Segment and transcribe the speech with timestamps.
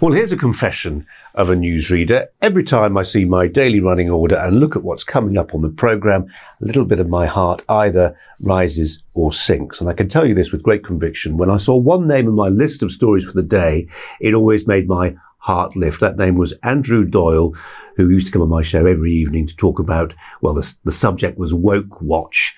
[0.00, 2.28] Well, here's a confession of a newsreader.
[2.40, 5.62] Every time I see my daily running order and look at what's coming up on
[5.62, 6.28] the programme,
[6.62, 9.80] a little bit of my heart either rises or sinks.
[9.80, 11.36] And I can tell you this with great conviction.
[11.36, 13.88] When I saw one name in my list of stories for the day,
[14.20, 16.00] it always made my heart lift.
[16.00, 17.56] That name was Andrew Doyle,
[17.96, 20.92] who used to come on my show every evening to talk about, well, the, the
[20.92, 22.56] subject was Woke Watch.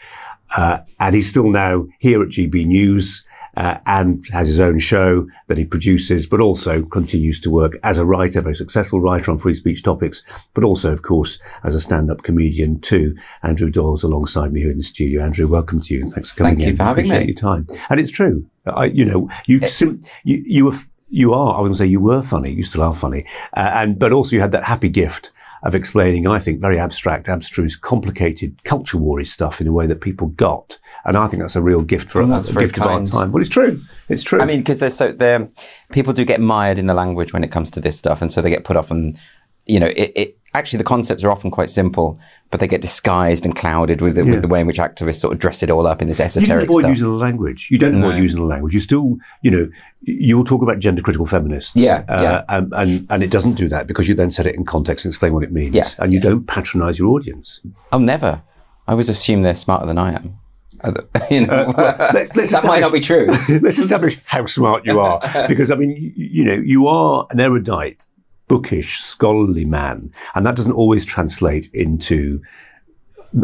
[0.55, 3.25] Uh, and he's still now here at GB News
[3.61, 7.99] uh, and has his own show that he produces, but also continues to work as
[7.99, 10.23] a writer, very successful writer on free speech topics,
[10.55, 13.15] but also, of course, as a stand-up comedian too.
[13.43, 15.23] Andrew Doyle's alongside me here in the studio.
[15.23, 16.69] Andrew, welcome to you, and thanks for coming Thank in.
[16.71, 17.33] you for having Appreciate me.
[17.33, 17.67] your time.
[17.91, 18.47] And it's true.
[18.65, 22.01] I, you know, you, sim- you, you were, f- you are, I wouldn't say you
[22.01, 25.33] were funny, you still are funny, uh, and, but also you had that happy gift
[25.63, 30.01] of explaining, I think, very abstract, abstruse, complicated culture warry stuff in a way that
[30.01, 30.79] people got.
[31.05, 32.89] And I think that's a real gift for Well, that's a very gift of our
[32.89, 33.07] kind.
[33.07, 33.33] time.
[33.33, 33.83] Well, it's true.
[34.09, 34.41] It's true.
[34.41, 35.49] I mean, because they're so they're
[35.93, 38.41] people do get mired in the language when it comes to this stuff, and so
[38.41, 38.91] they get put off.
[38.91, 39.19] And
[39.67, 42.19] you know, it, it actually the concepts are often quite simple,
[42.51, 44.33] but they get disguised and clouded with the, Yeah.
[44.33, 46.25] with the way in which activists sort of dress it all up in this you
[46.25, 46.91] didn't esoteric avoid stuff.
[46.91, 47.69] using the language.
[47.71, 48.75] You don't avoid using the language.
[48.75, 49.69] You still, you know,
[50.03, 51.73] you'll talk about gender critical feminists.
[51.77, 52.45] Yeah, uh, yeah.
[52.49, 55.11] And, and, and it doesn't do that because you then set it in context and
[55.13, 55.75] explain what it means.
[55.75, 55.85] Yeah.
[55.99, 57.61] And you don't patronize your audience.
[57.93, 58.43] oh, never.
[58.89, 60.39] I always assume they're smarter than I am.
[60.83, 60.93] Uh,
[61.31, 63.27] you know, Let- let's that might not be true.
[63.49, 65.21] Let's establish how smart you are.
[65.47, 68.07] Because, I mean, you, you know, you are an erudite,
[68.51, 70.13] bookish, scholarly man.
[70.35, 72.43] And that doesn't always translate into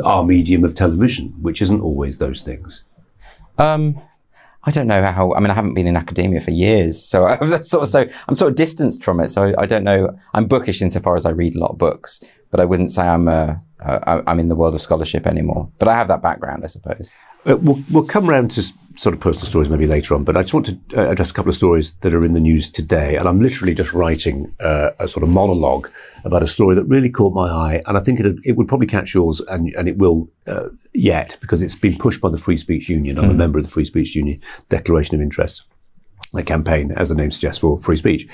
[0.05, 2.83] our medium of television, which isn't always those things.
[3.57, 4.03] Um,
[4.65, 5.33] I don't know how.
[5.35, 8.35] I mean, I haven't been in academia for years, so I'm sort of so I'm
[8.35, 9.29] sort of distanced from it.
[9.29, 10.19] So I don't know.
[10.35, 13.29] I'm bookish insofar as I read a lot of books, but I wouldn't say I'm
[13.29, 15.71] uh, uh, I'm in the world of scholarship anymore.
[15.79, 17.13] But I have that background, I suppose.
[17.45, 18.63] Uh, we'll, we'll come round to
[18.97, 21.35] sort of personal stories maybe later on, but I just want to uh, address a
[21.35, 23.17] couple of stories that are in the news today.
[23.17, 25.91] And I'm literally just writing uh, a sort of monologue
[26.25, 27.83] about a story that really caught my eye.
[27.87, 31.37] And I think it, it would probably catch yours, and, and it will uh, yet,
[31.41, 33.19] because it's been pushed by the Free Speech Union.
[33.19, 34.41] I'm a member of the Free Speech Union
[34.71, 35.63] Declaration of Interests
[36.39, 38.29] a campaign, as the name suggests, for free speech.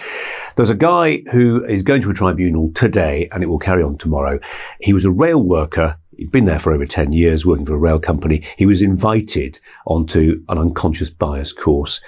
[0.56, 3.98] There's a guy who is going to a tribunal today, and it will carry on
[3.98, 4.38] tomorrow.
[4.80, 5.96] He was a rail worker.
[6.16, 8.42] He'd been there for over 10 years, working for a rail company.
[8.56, 12.00] He was invited onto an unconscious bias course,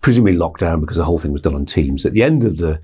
[0.00, 2.06] presumably locked down because the whole thing was done on Teams.
[2.06, 2.80] At the end of the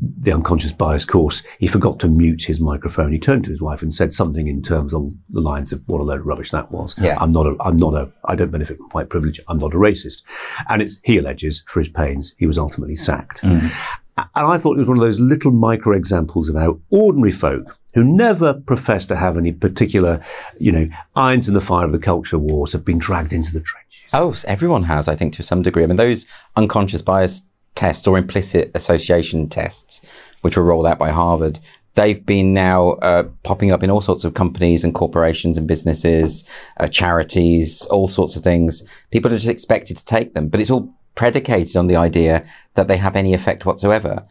[0.00, 3.12] the unconscious bias course, he forgot to mute his microphone.
[3.12, 6.00] He turned to his wife and said something in terms along the lines of what
[6.00, 6.96] a load of rubbish that was.
[6.98, 7.16] Yeah.
[7.20, 9.40] I'm not a, I'm not a, I don't benefit from white privilege.
[9.48, 10.22] I'm not a racist.
[10.68, 13.42] And it's, he alleges for his pains, he was ultimately sacked.
[13.42, 13.70] Mm.
[14.16, 17.78] And I thought it was one of those little micro examples of how ordinary folk
[17.94, 20.22] who never profess to have any particular,
[20.58, 23.60] you know, irons in the fire of the culture wars have been dragged into the
[23.60, 24.10] trenches.
[24.12, 25.82] Oh, everyone has, I think, to some degree.
[25.82, 27.42] I mean, those unconscious bias
[27.74, 30.00] tests or implicit association tests,
[30.42, 31.58] which were rolled out by Harvard,
[31.94, 36.44] they've been now uh, popping up in all sorts of companies and corporations and businesses,
[36.78, 38.82] uh, charities, all sorts of things.
[39.10, 42.42] People are just expected to take them, but it's all predicated on the idea
[42.74, 44.22] that they have any effect whatsoever.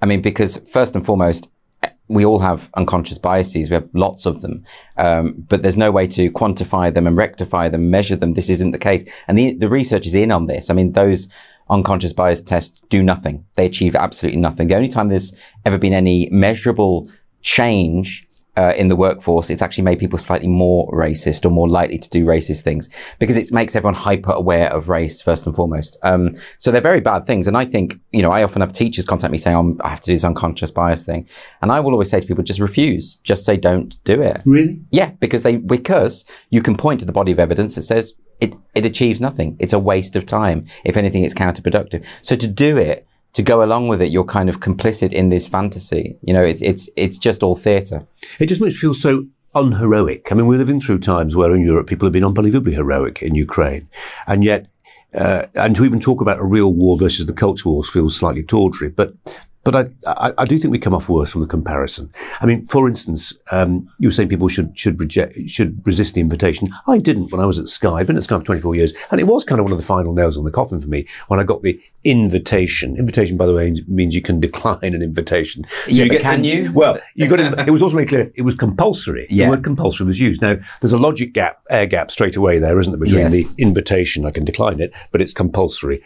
[0.00, 1.50] I mean, because first and foremost,
[2.08, 3.68] we all have unconscious biases.
[3.68, 4.64] We have lots of them,
[4.96, 8.32] um, but there's no way to quantify them and rectify them, measure them.
[8.32, 10.70] This isn't the case, and the the research is in on this.
[10.70, 11.28] I mean, those
[11.68, 13.44] unconscious bias tests do nothing.
[13.56, 14.68] They achieve absolutely nothing.
[14.68, 15.34] The only time there's
[15.64, 17.10] ever been any measurable
[17.42, 18.22] change
[18.58, 22.08] uh, in the workforce, it's actually made people slightly more racist or more likely to
[22.08, 22.88] do racist things
[23.18, 25.98] because it makes everyone hyper aware of race first and foremost.
[26.02, 27.46] Um, so they're very bad things.
[27.46, 30.00] And I think, you know, I often have teachers contact me saying, "I'm- I have
[30.00, 31.26] to do this unconscious bias thing.
[31.60, 33.16] And I will always say to people, just refuse.
[33.16, 34.40] Just say, don't do it.
[34.46, 34.80] Really?
[34.90, 38.54] Yeah, because they, because you can point to the body of evidence that says it,
[38.74, 39.56] it achieves nothing.
[39.58, 40.66] It's a waste of time.
[40.84, 42.04] If anything, it's counterproductive.
[42.22, 45.46] So to do it, to go along with it, you're kind of complicit in this
[45.46, 46.16] fantasy.
[46.22, 48.06] You know, it's, it's, it's just all theatre.
[48.38, 50.30] It just makes me feel so unheroic.
[50.30, 53.34] I mean, we're living through times where in Europe people have been unbelievably heroic in
[53.34, 53.88] Ukraine.
[54.26, 54.68] And yet,
[55.14, 58.42] uh, and to even talk about a real war versus the culture wars feels slightly
[58.42, 58.90] tawdry.
[58.90, 59.14] But,
[59.66, 59.74] but
[60.06, 62.10] I, I, I do think we come off worse from the comparison.
[62.40, 66.22] I mean, for instance, um, you were saying people should should reject should resist the
[66.22, 66.72] invitation.
[66.86, 67.90] I didn't when I was at Sky.
[67.96, 69.84] I've been at Sky for 24 years, and it was kind of one of the
[69.84, 72.96] final nails on the coffin for me when I got the invitation.
[72.96, 75.64] Invitation, by the way, means you can decline an invitation.
[75.84, 76.72] So Yeah, but get- can you?
[76.72, 77.68] Well, you got it.
[77.68, 79.26] It was also made clear it was compulsory.
[79.28, 79.46] Yeah.
[79.46, 80.40] The word compulsory was used.
[80.42, 83.32] Now, there's a logic gap, air gap straight away there, isn't there, between Yes.
[83.32, 86.02] the invitation, I can decline it, but it's compulsory.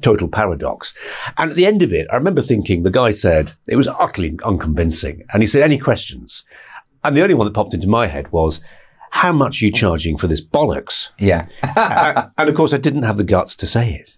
[0.00, 0.94] Total paradox.
[1.38, 4.38] And at the end of it, I remember thinking the guy said it was utterly
[4.44, 5.24] unconvincing.
[5.32, 6.44] And he said, Any questions?
[7.04, 8.60] And the only one that popped into my head was,
[9.10, 11.10] How much are you charging for this bollocks?
[11.18, 11.46] Yeah.
[12.38, 14.16] And of course, I didn't have the guts to say it.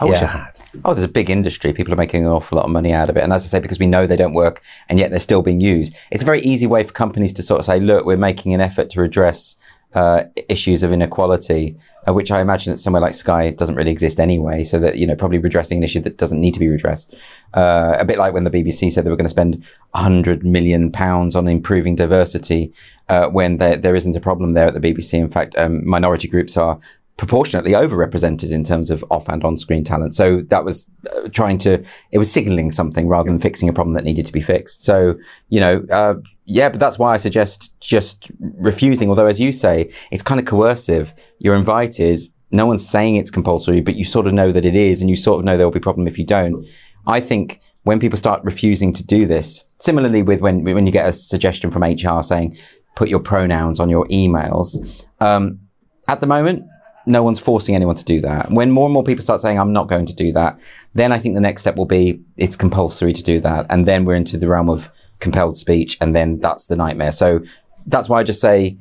[0.00, 0.52] I wish I had.
[0.84, 1.74] Oh, there's a big industry.
[1.74, 3.22] People are making an awful lot of money out of it.
[3.22, 5.60] And as I say, because we know they don't work and yet they're still being
[5.60, 8.54] used, it's a very easy way for companies to sort of say, look, we're making
[8.54, 9.56] an effort to address
[9.94, 11.76] uh, issues of inequality,
[12.06, 14.62] uh, which I imagine that somewhere like Sky doesn't really exist anyway.
[14.64, 17.14] So that, you know, probably redressing an issue that doesn't need to be redressed.
[17.54, 20.92] Uh, a bit like when the BBC said they were going to spend 100 million
[20.92, 22.72] pounds on improving diversity,
[23.08, 25.14] uh, when there, there isn't a problem there at the BBC.
[25.14, 26.78] In fact, um, minority groups are
[27.20, 30.14] proportionately overrepresented in terms of off and on screen talent.
[30.14, 33.92] So that was uh, trying to, it was signaling something rather than fixing a problem
[33.94, 34.82] that needed to be fixed.
[34.82, 35.16] So,
[35.50, 36.14] you know, uh,
[36.50, 39.08] yeah, but that's why I suggest just refusing.
[39.08, 41.14] Although, as you say, it's kind of coercive.
[41.38, 42.22] You're invited.
[42.50, 45.14] No one's saying it's compulsory, but you sort of know that it is, and you
[45.14, 46.66] sort of know there will be a problem if you don't.
[47.06, 51.08] I think when people start refusing to do this, similarly with when when you get
[51.08, 52.58] a suggestion from HR saying
[52.96, 54.76] put your pronouns on your emails,
[55.20, 55.60] um,
[56.08, 56.64] at the moment
[57.06, 58.50] no one's forcing anyone to do that.
[58.50, 60.60] When more and more people start saying, I'm not going to do that,
[60.92, 63.66] then I think the next step will be it's compulsory to do that.
[63.70, 64.90] And then we're into the realm of
[65.20, 65.96] compelled speech.
[66.00, 67.12] And then that's the nightmare.
[67.12, 67.40] So
[67.86, 68.76] that's why I just say,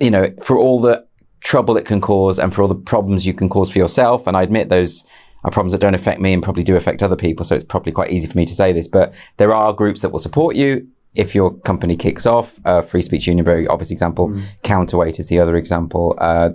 [0.00, 1.06] you know, for all the
[1.40, 4.36] trouble it can cause and for all the problems you can cause for yourself, and
[4.36, 5.04] I admit those
[5.44, 7.44] are problems that don't affect me and probably do affect other people.
[7.44, 10.10] So it's probably quite easy for me to say this, but there are groups that
[10.10, 14.28] will support you if your company kicks off, uh, Free Speech Union, very obvious example,
[14.28, 14.42] mm.
[14.62, 16.14] Counterweight is the other example.
[16.20, 16.50] Uh,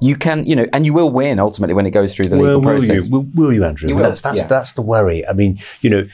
[0.00, 2.58] you can, you know, and you will win ultimately when it goes through the well,
[2.58, 3.06] legal will process.
[3.06, 3.10] You?
[3.10, 3.88] Will, will you, Andrew?
[3.88, 4.04] You will.
[4.04, 4.46] That's, that's, yeah.
[4.46, 5.26] that's the worry.
[5.26, 6.06] I mean, you know,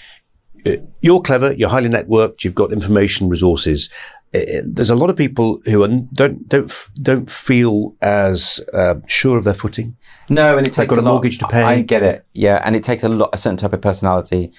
[1.00, 3.88] you're clever, you're highly networked, you've got information resources.
[4.32, 9.36] Uh, there's a lot of people who are, don't don't don't feel as uh, sure
[9.36, 9.96] of their footing.
[10.28, 11.62] No, and it takes They've got a, a mortgage to pay.
[11.62, 12.24] I get it.
[12.32, 14.52] Yeah, and it takes a lot, a certain type of personality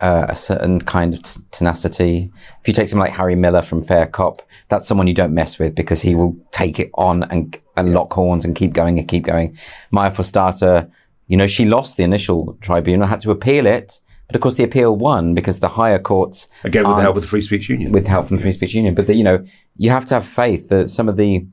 [0.00, 2.30] uh, a certain kind of t- tenacity.
[2.60, 5.58] If you take someone like Harry Miller from Fair Cop, that's someone you don't mess
[5.58, 9.08] with because he will take it on and, and lock horns and keep going and
[9.08, 9.56] keep going.
[9.90, 10.90] Maya Forstater,
[11.26, 14.00] you know, she lost the initial tribunal, had to appeal it.
[14.28, 17.22] But of course, the appeal won because the higher courts again with the help of
[17.22, 18.94] the Free Speech Union, with help from the Free Speech Union.
[18.94, 19.44] But the, you know,
[19.76, 21.46] you have to have faith that some of the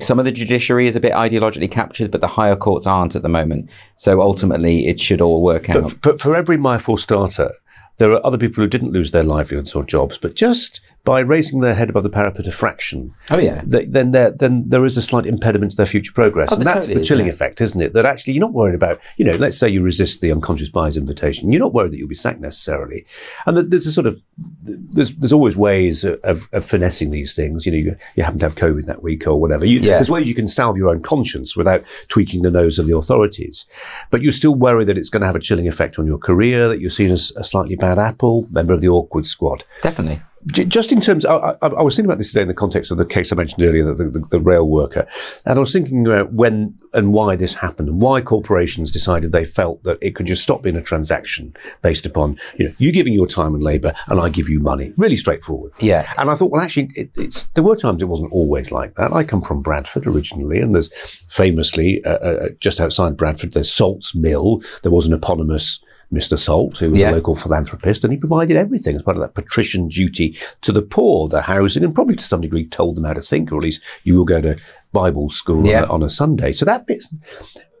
[0.00, 3.22] some of the judiciary is a bit ideologically captured, but the higher courts aren't at
[3.22, 3.70] the moment.
[3.96, 5.82] So ultimately, it should all work out.
[5.82, 7.52] But, but for every my Maya Forstater,
[7.98, 11.60] there are other people who didn't lose their livelihoods or jobs, but just by raising
[11.60, 14.96] their head above the parapet a fraction, oh yeah, they, then there then there is
[14.96, 17.32] a slight impediment to their future progress, oh, and that's totally the is, chilling yeah.
[17.32, 17.92] effect, isn't it?
[17.92, 20.96] That actually you're not worried about, you know, let's say you resist the unconscious bias
[20.96, 23.04] invitation, you're not worried that you'll be sacked necessarily,
[23.46, 24.22] and that there's a sort of
[24.62, 27.66] there's there's always ways of, of finessing these things.
[27.66, 29.66] You know, you, you happen to have COVID that week or whatever.
[29.66, 29.94] You, Yeah.
[29.94, 33.66] There's ways you can salve your own conscience without tweaking the nose of the authorities,
[34.10, 36.68] but you're still worried that it's going to have a chilling effect on your career,
[36.68, 39.64] that you're seen as a slightly bad apple, member of the awkward squad.
[39.82, 40.22] Definitely.
[40.46, 42.98] Just in terms, I, I, I was thinking about this today in the context of
[42.98, 45.06] the case I mentioned earlier, the, the, the rail worker,
[45.46, 49.44] and I was thinking about when and why this happened, and why corporations decided they
[49.44, 53.12] felt that it could just stop being a transaction based upon you know you giving
[53.12, 54.92] your time and labour, and I give you money.
[54.96, 55.72] Really straightforward.
[55.78, 56.12] Yeah.
[56.18, 59.12] And I thought, well, actually, it, it's there were times it wasn't always like that.
[59.12, 60.92] I come from Bradford originally, and there's
[61.28, 64.60] famously uh, uh, just outside Bradford, there's Salt's Mill.
[64.82, 66.38] There was an eponymous Mr.
[66.38, 67.10] Salt, who was Yeah.
[67.10, 70.82] a local philanthropist, and he provided everything as part of that patrician duty to the
[70.82, 73.62] poor, the housing, and probably to some degree told them how to think, or at
[73.62, 74.56] least you will go to
[74.92, 75.82] Bible school Yeah.
[75.84, 76.52] on, a, on a Sunday.
[76.52, 77.08] So that bit's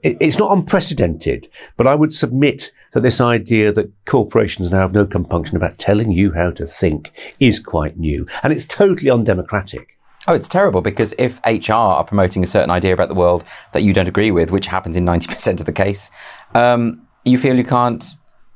[0.02, 4.92] it, it's not unprecedented, but I would submit that this idea that corporations now have
[4.92, 9.96] no compunction about telling you how to think is quite new, and it's totally undemocratic.
[10.26, 13.82] Oh, it's terrible because if HR are promoting a certain idea about the world that
[13.82, 16.10] you don't agree with, which happens in 90% of the case,
[16.54, 18.04] um, you feel you can't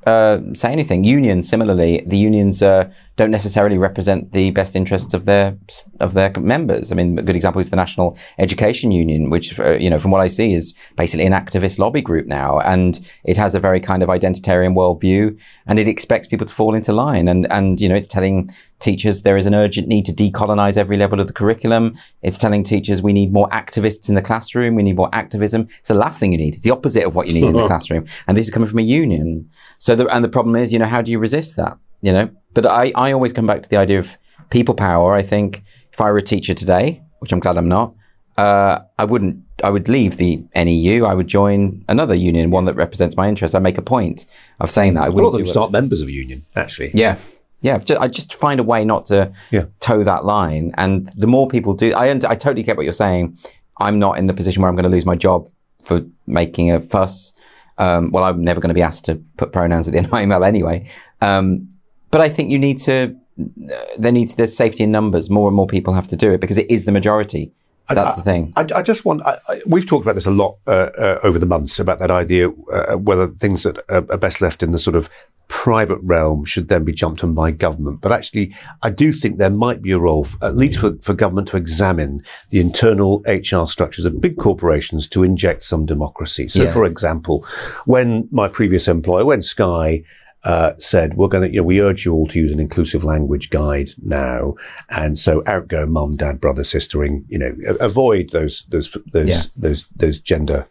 [0.07, 1.03] uh, say anything.
[1.03, 5.57] Unions, similarly, the unions uh, don't necessarily represent the best interests of their
[5.99, 6.91] of their members.
[6.91, 10.11] I mean, a good example is the National Education Union, which, uh, you know, from
[10.11, 13.81] what I see, is basically an activist lobby group now, and it has a very
[13.81, 17.89] kind of identitarian worldview, and it expects people to fall into line, and and you
[17.89, 18.49] know, it's telling
[18.79, 21.97] teachers there is an urgent need to decolonize every level of the curriculum.
[22.21, 24.75] It's telling teachers we need more activists in the classroom.
[24.75, 25.67] We need more activism.
[25.79, 26.55] It's the last thing you need.
[26.55, 28.05] It's the opposite of what you need in the classroom.
[28.27, 29.49] And this is coming from a union.
[29.79, 31.77] So the, and the problem is, you know, how do you resist that?
[32.01, 34.17] You know, but I, I always come back to the idea of
[34.51, 35.13] people power.
[35.13, 37.95] I think if I were a teacher today, which I'm glad I'm not,
[38.37, 41.05] uh, I wouldn't, I would leave the NEU.
[41.05, 43.55] I would join another union, one that represents my interests.
[43.55, 44.27] I make a point
[44.59, 45.03] of saying that.
[45.03, 46.91] I A lot of them start members of a union, actually.
[46.93, 47.17] Yeah.
[47.61, 47.77] Yeah.
[47.79, 49.65] Just, I just find a way not to Yeah.
[49.79, 50.73] toe that line.
[50.77, 53.37] And the more people do, I, I totally get what you're saying.
[53.79, 55.47] I'm not in the position where I'm going to lose my job
[55.85, 57.33] for making a fuss.
[57.77, 60.11] Um, well, I'm never going to be asked to put pronouns at the end of
[60.11, 60.87] my email anyway.
[61.21, 61.69] Um,
[62.09, 65.29] but I think you need to, uh, there needs, there's safety in numbers.
[65.29, 67.51] More and more people have to do it because it is the majority.
[67.95, 68.53] That's the thing.
[68.55, 69.21] I, I just want.
[69.25, 72.11] I, I, we've talked about this a lot uh, uh, over the months about that
[72.11, 75.09] idea uh, whether things that are, are best left in the sort of
[75.47, 78.01] private realm should then be jumped on by government.
[78.01, 78.53] But actually,
[78.83, 81.57] I do think there might be a role, for, at least for, for government to
[81.57, 86.49] examine the internal HR structures of big corporations to inject some democracy.
[86.49, 86.69] So, Yeah.
[86.71, 87.45] for example,
[87.85, 90.03] when my previous employer, when Sky
[90.43, 93.03] uh, said, we're going to, you know, we urge you all to use an inclusive
[93.03, 94.55] language guide now.
[94.89, 99.41] And so out go mum, dad, brother, sistering, you know, avoid those, those, those, Yeah.
[99.55, 100.67] those, those gender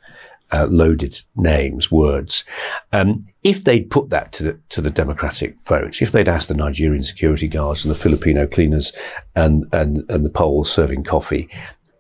[0.53, 2.45] uh, loaded names, words.
[2.93, 6.55] Um, if they'd put that to the, to the democratic vote, if they'd asked the
[6.55, 8.93] Nigerian security guards and the Filipino cleaners
[9.35, 11.49] and, and, and the Poles serving coffee,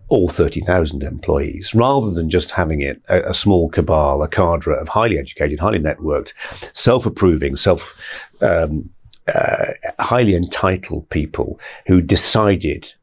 [0.08, 4.88] all 30,000 employees, rather than just having it a, a small cabal, a cadre of
[4.88, 6.32] highly educated, highly networked,
[6.74, 8.00] self-approving, self,
[8.40, 8.88] um,
[9.34, 12.94] uh, highly entitled people who decided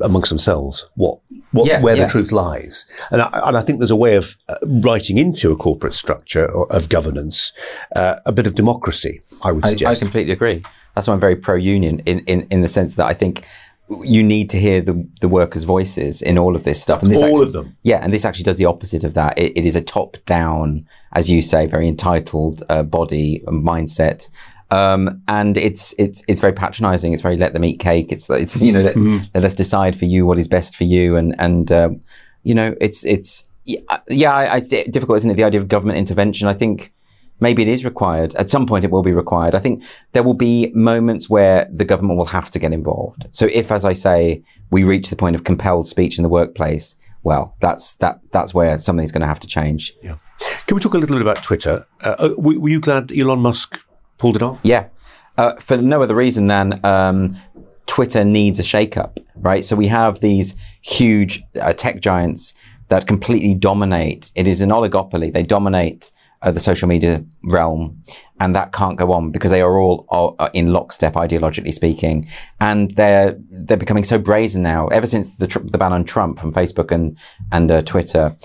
[0.00, 1.18] amongst themselves what,
[1.52, 2.04] what Yeah, where yeah.
[2.04, 2.86] the truth lies.
[3.10, 6.50] And I, and I think there's a way of uh, writing into a corporate structure
[6.50, 7.52] or, of governance
[7.96, 9.20] uh, a bit of democracy.
[9.42, 10.62] I would I, I completely agree.
[10.94, 13.44] That's why I'm very pro-union in, in, in the sense that I think
[14.04, 17.02] you need to hear the, the workers' voices in all of this stuff.
[17.02, 17.76] And this All actually- of them.
[17.82, 19.38] Yeah, and this actually does the opposite of that.
[19.38, 24.28] It, it is a top-down, as you say, very entitled uh, body and mindset.
[24.70, 27.12] Um, and it's it's it's very patronising.
[27.12, 28.10] It's very let them eat cake.
[28.10, 28.96] It's it's you know let,
[29.34, 31.16] let us decide for you what is best for you.
[31.16, 32.00] And and um,
[32.42, 35.34] you know it's it's yeah, yeah I- it's difficult, isn't it?
[35.34, 36.48] The idea of government intervention.
[36.48, 36.90] I think
[37.42, 38.34] maybe it is required.
[38.36, 39.54] At some point, it will be required.
[39.54, 39.82] I think
[40.12, 43.26] there will be moments where the government will have to get involved.
[43.32, 46.96] So if, as I say, we reach the point of compelled speech in the workplace,
[47.24, 49.92] well, that's that that's where something's going to have to change.
[50.02, 50.16] Yeah.
[50.66, 51.86] Can we talk a little bit about Twitter?
[52.02, 53.78] Uh, uh, were, were you glad Elon Musk
[54.18, 54.60] pulled it off?
[54.62, 54.86] Yeah,
[55.36, 57.36] uh, for no other reason than um,
[57.86, 59.64] Twitter needs a shakeup, right?
[59.64, 62.54] So we have these huge uh, tech giants
[62.88, 64.30] that completely dominate.
[64.34, 65.32] It is an oligopoly.
[65.32, 66.10] They dominate
[66.42, 68.02] uh, the social media realm,
[68.40, 72.28] and that can't go on because they are all uh, in lockstep, ideologically speaking,
[72.60, 74.88] and they're they're becoming so brazen now.
[74.88, 77.16] Ever since the tr- the ban on Trump from Facebook and
[77.50, 78.36] and uh, Twitter,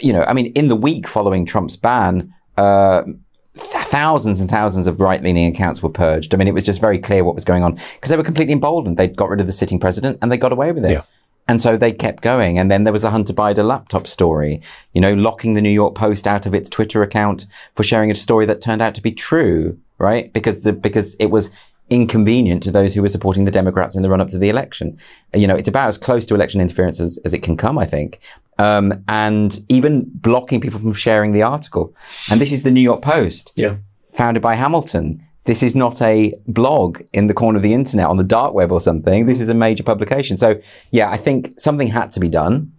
[0.00, 2.32] you know, I mean, in the week following Trump's ban.
[2.56, 6.32] Uh, th- thousands and thousands of right-leaning accounts were purged.
[6.32, 8.54] I mean, it was just very clear what was going on because they were completely
[8.54, 8.96] emboldened.
[8.96, 10.92] They'd got rid of the sitting president and they got away with it.
[10.92, 11.02] Yeah.
[11.48, 12.58] And so they kept going.
[12.58, 14.60] And then there was the Hunter Biden laptop story,
[14.94, 18.14] you know, locking the New York Post out of its Twitter account for sharing a
[18.16, 20.32] story that turned out to be true, right?
[20.32, 21.50] Because the, because it was
[21.88, 24.98] inconvenient to those who were supporting the Democrats in the run up to the election.
[25.32, 27.86] You know, it's about as close to election interference as, as it can come, I
[27.86, 28.18] think.
[28.58, 31.94] Um, and even blocking people from sharing the article.
[32.30, 33.76] And this is the New York Post Yeah.
[34.12, 35.22] founded by Hamilton.
[35.46, 38.72] This is not a blog in the corner of the internet on the dark web
[38.72, 39.26] or something.
[39.26, 40.36] This is a major publication.
[40.36, 40.60] So
[40.90, 42.72] yeah, I think something had to be done.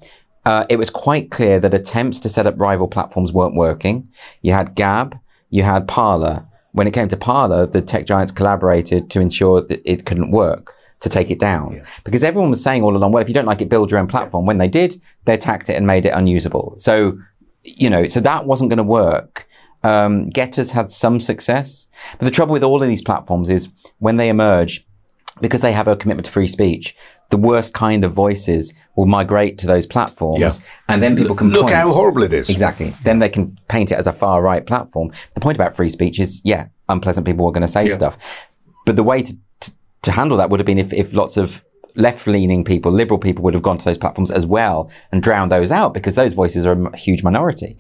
[0.45, 4.07] Uh, it was quite clear that attempts to set up rival platforms weren't working.
[4.41, 5.17] You had Gab,
[5.50, 6.45] you had Parler.
[6.71, 10.75] When it came to Parler, the tech giants collaborated to ensure that it couldn't work
[11.00, 11.81] to take it down.
[12.03, 14.07] Because everyone was saying all along, well, if you don't like it, build your own
[14.07, 14.45] platform.
[14.45, 16.75] When they did, they attacked it and made it unusable.
[16.77, 17.17] So,
[17.63, 19.47] you know, so that wasn't going to work.
[19.84, 21.88] Um, Gettr's had some success.
[22.19, 23.69] But the trouble with all of these platforms is
[24.00, 24.86] when they emerge,
[25.39, 26.96] because they have a commitment to free speech,
[27.29, 30.39] the worst kind of voices will migrate to those platforms.
[30.41, 30.51] Yeah.
[30.88, 31.75] And then people can Look point.
[31.75, 32.50] how horrible it is.
[32.50, 32.93] Exactly.
[33.03, 35.12] Then they can paint it as a far right platform.
[35.36, 37.93] The point about free speech is, yeah, unpleasant people are going to say Yeah.
[37.96, 38.17] stuff.
[38.86, 39.72] But the way to, to,
[40.03, 41.63] to handle that would have been if, if lots of
[41.96, 45.51] left leaning people, liberal people would have gone to those platforms as well and drowned
[45.51, 47.77] those out because those voices are a huge minority.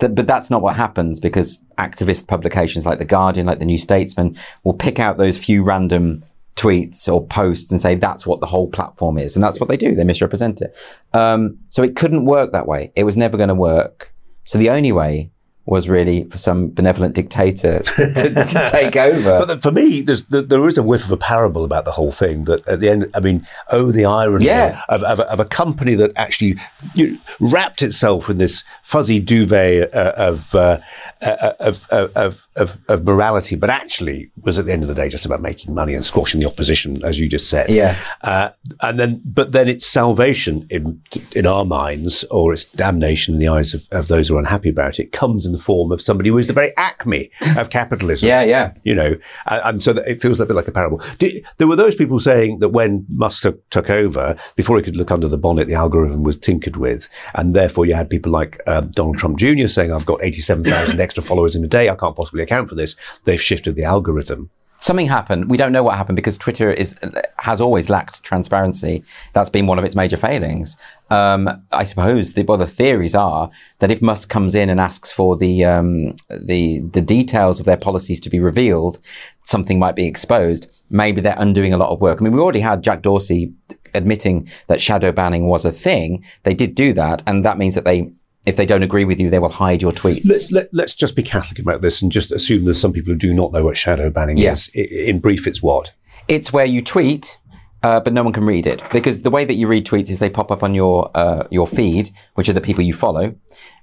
[0.00, 3.78] Th- but that's not what happens because activist publications like The Guardian, like The New
[3.78, 6.24] Statesman will pick out those few random
[6.56, 9.36] tweets or posts and say that's what the whole platform is.
[9.36, 9.94] And that's what they do.
[9.94, 10.74] They misrepresent it.
[11.12, 12.92] Um, so it couldn't work that way.
[12.96, 14.12] It was never going to work.
[14.44, 15.30] So the only way
[15.66, 19.44] was really for some benevolent dictator to, to take over.
[19.44, 22.12] But for me, there's, there, there is a whiff of a parable about the whole
[22.12, 22.44] thing.
[22.44, 24.80] That at the end, I mean, oh, the irony Yeah.
[24.88, 26.56] of, of, of a company that actually
[27.40, 30.78] wrapped itself in this fuzzy duvet uh, of, uh,
[31.22, 34.94] uh, of, of, of, of, of morality, but actually was at the end of the
[34.94, 37.68] day just about making money and squashing the opposition, as you just said.
[37.68, 37.96] Yeah.
[38.22, 38.50] Uh,
[38.82, 43.48] and then, but then its salvation in in our minds, or its damnation in the
[43.48, 46.30] eyes of, of those who are unhappy about it, comes in the form of somebody
[46.30, 48.74] who is the very acme of capitalism Yeah, yeah.
[48.84, 51.02] you know, and, and so that it feels a bit like a parable.
[51.18, 54.96] Did, there were those people saying that when Musk took, took over, before he could
[54.96, 58.60] look under the bonnet, the algorithm was tinkered with, and therefore you had people like
[58.66, 59.66] um, Donald Trump Jr.
[59.66, 61.88] saying, "I've got eighty-seven thousand extra followers in a day.
[61.88, 64.50] I can't possibly account for this." They've shifted the algorithm.
[64.86, 65.50] Something happened.
[65.50, 66.94] We don't know what happened because Twitter is
[67.38, 69.02] has always lacked transparency.
[69.32, 70.76] That's been one of its major failings.
[71.10, 73.50] Um, I suppose the, well, the theories are
[73.80, 77.76] that if Musk comes in and asks for the um, the the details of their
[77.76, 79.00] policies to be revealed,
[79.42, 80.68] something might be exposed.
[80.88, 82.20] Maybe they're undoing a lot of work.
[82.20, 83.52] I mean, we already had Jack Dorsey
[83.92, 86.24] admitting that shadow banning was a thing.
[86.44, 88.12] They did do that, and that means that they
[88.46, 90.22] if they don't agree with you, they will hide your tweets.
[90.24, 93.18] Let's, let, us just be Catholic about this and just assume there's some people who
[93.18, 94.52] do not know what shadow banning yeah.
[94.52, 94.68] is.
[94.68, 95.92] In brief, it's what?
[96.28, 97.38] It's where you tweet,
[97.82, 100.20] uh, but no one can read it because the way that you read tweets is
[100.20, 103.34] they pop up on your uh, your feed, which are the people you follow.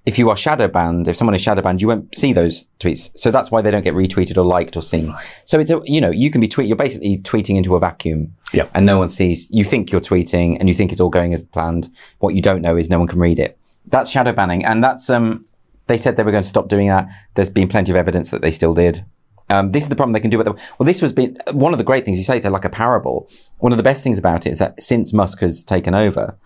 [0.06, 3.12] If you are shadow banned, if someone is shadow banned, you won't see those tweets.
[3.16, 5.14] So that's why they don't get retweeted or liked or seen.
[5.46, 6.68] So it's a, you know you can be tweet.
[6.68, 8.68] You're basically tweeting into a vacuum, yeah.
[8.74, 9.50] and no one sees.
[9.52, 11.90] You think you're tweeting and you think it's all going as planned.
[12.20, 13.60] What you don't know is no one can read it.
[13.86, 15.46] That's shadow banning, and that's um.
[15.88, 17.10] They said they were going to stop doing that.
[17.36, 19.06] There's been plenty of evidence that they still did.
[19.50, 20.58] Um, this is the problem they can do with them.
[20.80, 22.38] Well, this was been, one of the great things you say.
[22.38, 23.30] It's like a parable.
[23.58, 26.38] One of the best things about it is that since Musk has taken over,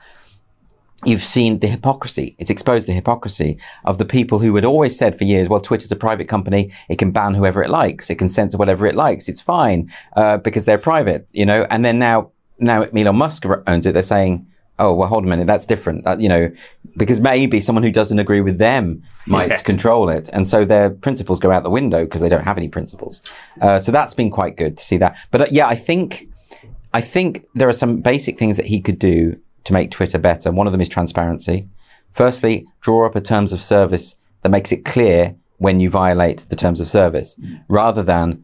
[1.06, 2.36] you've seen the hypocrisy.
[2.40, 5.92] It's exposed the hypocrisy of the people who had always said for years, well, Twitter's
[5.92, 6.72] a private company.
[6.90, 8.10] It can ban whoever it likes.
[8.10, 9.30] It can censor whatever it likes.
[9.30, 13.86] It's fine, uh, because they're private, you know, and then now, now Elon Musk owns
[13.86, 13.92] it.
[13.92, 14.48] They're saying,
[14.80, 16.04] oh, well, hold a minute, that's different.
[16.06, 16.52] That, you know,
[16.96, 19.56] because maybe someone who doesn't agree with them might yeah.
[19.58, 20.30] control it.
[20.34, 23.22] And so their principles go out the window because they don't have any principles.
[23.62, 25.18] Uh, so that's been quite good to see that.
[25.32, 26.28] But uh, yeah, I think,
[26.94, 30.52] I think there are some basic things that he could do to make Twitter better.
[30.52, 31.68] One of them is transparency.
[32.12, 36.56] Firstly, draw up a terms of service that makes it clear when you violate the
[36.56, 37.64] terms of service mm.
[37.68, 38.44] rather than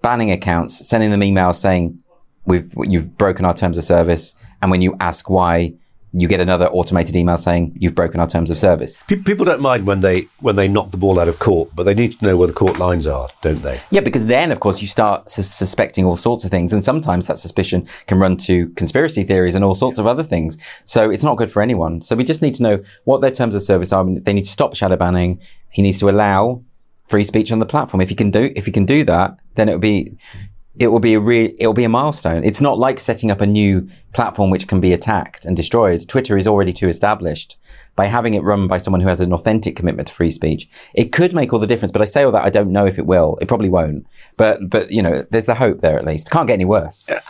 [0.00, 2.01] banning accounts, sending them emails saying,
[2.44, 5.74] we've, you've broken our terms of service and when you ask why,
[6.14, 9.02] you get another automated email saying you've broken our terms of service.
[9.06, 11.94] People don't mind when they when they knock the ball out of court, but they
[11.94, 13.80] need to know where the court lines are, don't they?
[13.90, 17.38] Yeah, because then of course you start suspecting all sorts of things, and sometimes that
[17.38, 20.58] suspicion can run to conspiracy theories and all sorts of other things.
[20.84, 22.02] So it's not good for anyone.
[22.02, 24.04] So we just need to know what their terms of service are.
[24.04, 25.40] They need to stop shadow banning.
[25.70, 26.62] He needs to allow
[27.04, 28.02] free speech on the platform.
[28.02, 30.18] If he can do if he can do that, then it will be
[30.78, 32.44] it will be a re- it will be a milestone.
[32.44, 36.06] It's not like setting up a new platform which can be attacked and destroyed.
[36.08, 37.56] Twitter is already too established.
[37.94, 41.12] By having it run by someone who has an authentic commitment to free speech, it
[41.12, 41.92] could make all the difference.
[41.92, 43.36] But I say all that I don't know if it will.
[43.42, 44.06] It probably won't.
[44.38, 46.30] But but you know, there's the hope there at least.
[46.30, 47.06] Can't get any worse.
[47.08, 47.20] Uh,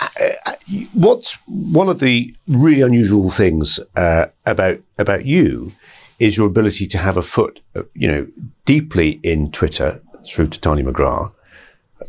[0.46, 0.52] uh
[0.92, 5.72] what's one of the really unusual things uh, about about you
[6.20, 8.28] is your ability to have a foot, uh, you know,
[8.64, 11.32] deeply in Twitter through Titania McGrath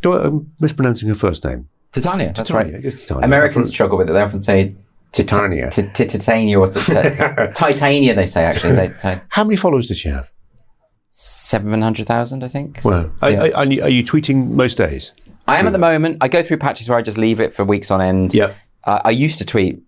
[0.01, 1.69] do I, am mispronouncing her first name.
[1.91, 2.91] Titania, that's Titania, right.
[2.91, 3.23] Titania.
[3.23, 4.13] Americans struggle with it.
[4.13, 4.75] They often say
[5.11, 5.69] Titania.
[5.69, 6.67] Titania or
[7.53, 8.73] Titania, they say actually.
[8.73, 10.29] They, How many followers does she have?
[11.09, 12.79] 700,000, I think.
[12.83, 13.49] Well, yeah.
[13.53, 15.13] are, are, you tweeting most days?
[15.47, 16.17] I am at the moment.
[16.21, 18.33] I go through patches where I just leave it for weeks on end.
[18.33, 18.53] Yeah.
[18.83, 19.79] Uh, I used to tweet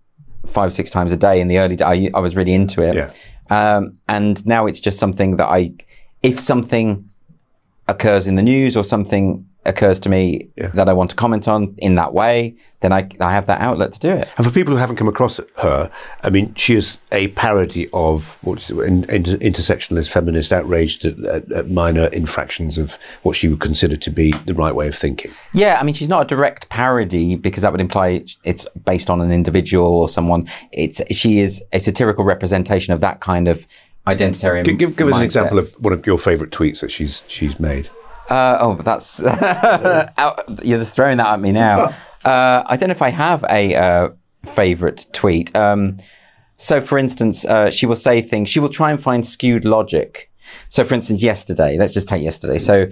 [0.46, 1.86] five, six times a day in the early days.
[1.86, 2.94] I, I was really into it.
[2.94, 3.10] Yeah.
[3.50, 5.74] Um, and now it's just something that I,
[6.22, 7.10] if something
[7.88, 10.68] occurs in the news or something occurs to me yeah.
[10.68, 13.92] that I want to comment on in that way, then I, I have that outlet
[13.92, 14.28] to do it.
[14.36, 15.90] And for people who haven't come across her,
[16.22, 21.52] I mean, she is a parody of what's in, in, intersectionalist feminist outrage at, at,
[21.52, 25.30] at, minor infractions of what she would consider to be the right way of thinking.
[25.52, 29.20] Yeah, I mean, she's not a direct parody because that would imply it's based on
[29.20, 30.48] an individual or someone.
[30.72, 33.66] It's she is a satirical representation of that kind of
[34.06, 34.64] identitarian.
[34.64, 37.58] Give, give, give us an example of one of your favourite tweets that she's she's
[37.58, 37.90] made.
[38.28, 39.20] Uh, oh, that's
[40.64, 41.94] you're just throwing that at me now.
[42.24, 44.08] Uh, I don't know if I have a uh,
[44.44, 45.54] favorite tweet.
[45.54, 45.98] Um,
[46.56, 48.48] so, for instance, uh, she will say things.
[48.48, 50.28] She will try and find skewed logic.
[50.68, 52.58] So, for instance, yesterday, let's just take yesterday.
[52.58, 52.86] So,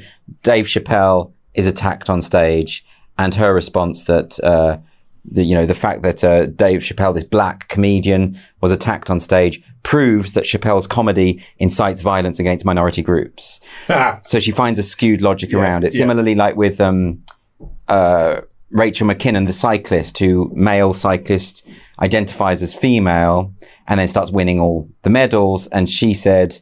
[0.44, 2.84] Dave Chappelle is attacked on stage,
[3.18, 4.78] and her response that uh,
[5.24, 9.20] the, you know, the fact that uh, Dave Chappelle, this black comedian, was attacked on
[9.20, 13.60] stage proves that Chappelle's comedy incites violence against minority groups.
[14.22, 15.92] so she finds a skewed logic yeah, around it.
[15.92, 15.98] Yeah.
[15.98, 17.22] Similarly, like with um,
[17.88, 21.66] uh, Rachel McKinnon, the cyclist, who male cyclist
[22.00, 23.54] identifies as female
[23.86, 25.68] and then starts winning all the medals.
[25.68, 26.60] And she said,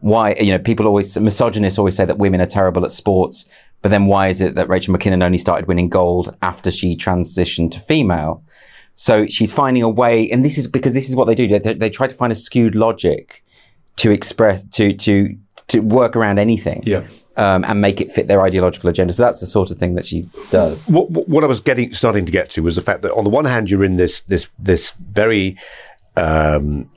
[0.00, 3.44] why, you know, people always, misogynists always say that women are terrible at sports.
[3.82, 7.72] But then why is it that Rachel McKinnon only started winning gold after she transitioned
[7.72, 8.42] to female?
[8.94, 11.48] So she's finding a way, and this is because this is what they do.
[11.48, 13.42] They, they try to find a skewed logic
[13.96, 15.36] to express, to, to,
[15.68, 16.82] to work around anything.
[16.86, 17.06] Yeah.
[17.34, 19.14] Um, and make it fit their ideological agenda.
[19.14, 20.86] So that's the sort of thing that she does.
[20.86, 23.30] What, what I was getting, starting to get to was the fact that on the
[23.30, 25.56] one hand, you're in this, this, this very,
[26.14, 26.90] um,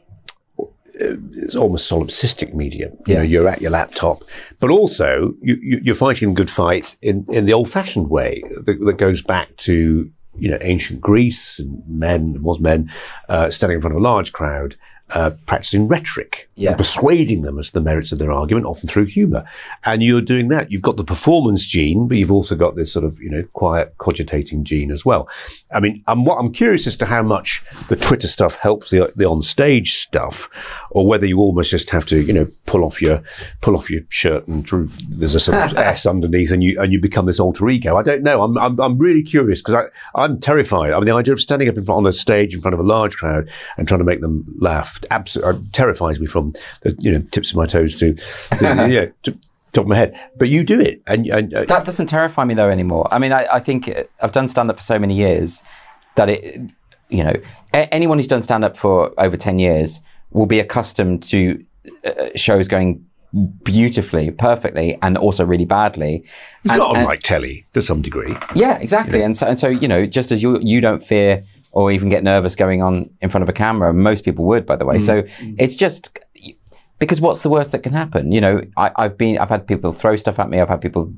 [0.99, 2.93] it's almost solipsistic medium.
[3.05, 3.17] You yeah.
[3.17, 4.23] know, you're at your laptop,
[4.60, 8.79] but also you, are fighting a good fight in, in the old fashioned way that,
[8.79, 12.91] that, goes back to, you know, ancient Greece and men, was men,
[13.29, 14.75] uh, standing in front of a large crowd
[15.11, 16.69] uh, practicing rhetoric yeah.
[16.69, 19.45] and persuading them as to the merits of their argument, often through humour.
[19.85, 20.71] And you're doing that.
[20.71, 23.93] You've got the performance gene, but you've also got this sort of, you know, quiet
[23.99, 25.29] cogitating gene as well.
[25.73, 29.13] I mean, I'm, what I'm curious as to how much the Twitter stuff helps the,
[29.15, 30.49] the on stage stuff,
[30.89, 33.21] or whether you almost just have to, you know, pull off your
[33.61, 36.91] pull off your shirt and through, there's a sort of S underneath, and you and
[36.91, 37.95] you become this alter ego.
[37.95, 38.41] I don't know.
[38.41, 40.93] I'm I'm, I'm really curious because I I'm terrified.
[40.93, 42.79] I mean, the idea of standing up in front, on a stage in front of
[42.79, 46.95] a large crowd and trying to make them laugh absolutely uh, terrifies me from the
[46.99, 49.05] you know tips of my toes to, to yeah.
[49.23, 49.38] To,
[49.75, 50.19] top of my head.
[50.38, 53.08] But you do it, and, and uh, that doesn't terrify me though anymore.
[53.12, 55.62] I mean, I, I think uh, I've done stand up for so many years
[56.15, 56.62] that it,
[57.10, 57.34] you know,
[57.73, 61.63] a- anyone who's done stand up for over ten years will be accustomed to
[62.05, 63.05] uh, shows going
[63.63, 66.15] beautifully, perfectly, and also really badly.
[66.15, 68.36] It's and, not unlike telly to some degree.
[68.55, 69.17] Yeah, exactly.
[69.17, 69.25] You know?
[69.25, 71.43] And so, and so, you know, just as you you don't fear
[71.75, 73.93] or even get nervous going on in front of a camera.
[73.93, 74.95] Most people would, by the way.
[74.95, 75.01] Mm.
[75.01, 75.23] So
[75.59, 76.17] it's just
[76.99, 78.31] because what's the worst that can happen?
[78.31, 80.61] You know, I, have been, I've had people throw stuff at me.
[80.61, 81.13] I've had people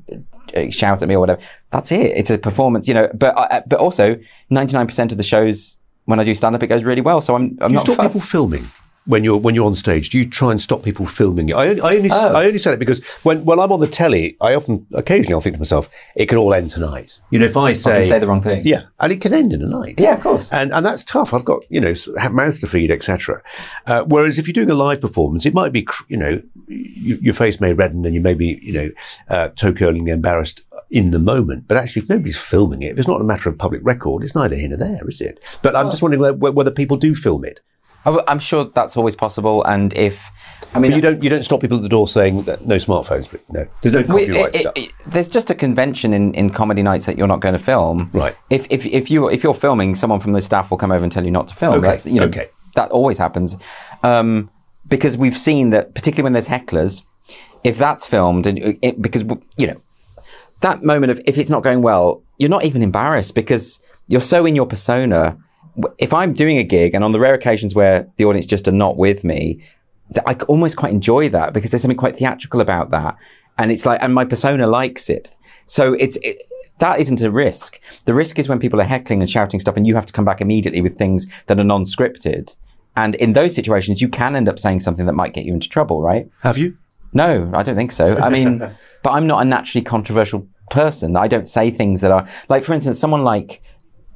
[0.56, 1.40] uh, shout at me or whatever.
[1.70, 2.10] That's it.
[2.16, 4.18] It's a performance, you know, but, uh, but also
[4.50, 7.20] 99% of the shows when I do stand up, it goes really well.
[7.20, 8.66] So I'm, I'm do not stop people filming
[9.08, 10.10] when you're when you're on stage?
[10.10, 11.56] Do you try and stop people filming you?
[11.56, 12.34] I, I only oh.
[12.34, 15.40] I only say that because when, when I'm on the telly, I often occasionally I'll
[15.40, 17.18] think to myself, it could all end tonight.
[17.30, 19.62] You know, if I say say the wrong thing, yeah, and it can end in
[19.62, 19.94] a night.
[19.98, 21.32] Yeah, of course, and and that's tough.
[21.32, 23.42] I've got you know have mouths to feed, etc.
[23.86, 27.34] Uh, whereas if you're doing a live performance, it might be you know you, your
[27.34, 28.90] face may redden and you may be you know
[29.28, 31.66] uh, toe curlingly embarrassed in the moment.
[31.66, 34.34] But actually, if nobody's filming it, if it's not a matter of public record, it's
[34.34, 35.40] neither here nor there, is it?
[35.62, 37.60] But I'm just wondering whether, whether people do film it.
[38.04, 40.30] I'm sure that's always possible, and if
[40.74, 42.76] I mean, but you don't you don't stop people at the door saying that no
[42.76, 44.72] smartphones, but no, there's no copyright it, stuff.
[44.76, 48.10] It, there's just a convention in, in comedy nights that you're not going to film.
[48.12, 48.36] Right.
[48.50, 51.12] If if if you if you're filming, someone from the staff will come over and
[51.12, 51.74] tell you not to film.
[51.78, 51.86] Okay.
[51.86, 52.48] That's, you know, okay.
[52.74, 53.56] That always happens,
[54.02, 54.50] um,
[54.86, 57.02] because we've seen that particularly when there's hecklers,
[57.64, 59.24] if that's filmed and it, because
[59.56, 59.80] you know
[60.60, 64.46] that moment of if it's not going well, you're not even embarrassed because you're so
[64.46, 65.36] in your persona
[65.98, 68.72] if I'm doing a gig and on the rare occasions where the audience just are
[68.72, 69.60] not with me,
[70.26, 73.16] I almost quite enjoy that because there's something quite theatrical about that.
[73.58, 75.34] And it's like, and my persona likes it.
[75.66, 76.42] So it's, it,
[76.78, 77.80] that isn't a risk.
[78.04, 80.24] The risk is when people are heckling and shouting stuff and you have to come
[80.24, 82.56] back immediately with things that are non-scripted.
[82.96, 85.68] And in those situations, you can end up saying something that might get you into
[85.68, 86.28] trouble, right?
[86.42, 86.76] Have you?
[87.12, 88.16] No, I don't think so.
[88.16, 88.58] I mean,
[89.02, 91.16] but I'm not a naturally controversial person.
[91.16, 93.62] I don't say things that are like, for instance, someone like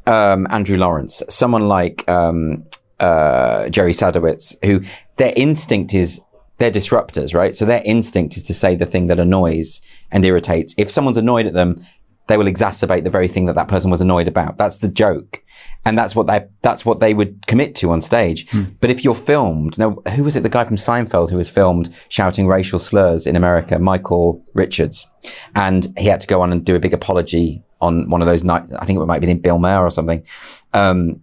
[0.06, 2.64] um, Andrew Lawrence, someone like um,
[3.00, 4.82] uh, Jerry Sadowitz, who
[5.16, 6.20] their instinct is
[6.58, 7.54] they're disruptors, right?
[7.54, 9.80] So their instinct is to say the thing that annoys
[10.12, 10.74] and irritates.
[10.78, 11.84] If someone's annoyed at them,
[12.32, 14.56] they will exacerbate the very thing that that person was annoyed about.
[14.56, 15.44] That's the joke.
[15.84, 18.48] And that's what they, that's what they would commit to on stage.
[18.48, 18.62] Hmm.
[18.80, 20.42] But if you're filmed, now, who was it?
[20.42, 25.10] The guy from Seinfeld who was filmed shouting racial slurs in America, Michael Richards.
[25.54, 28.44] And he had to go on and do a big apology on one of those
[28.44, 28.72] nights.
[28.72, 30.24] I think it might have been in Bill Maher or something.
[30.72, 31.20] Um,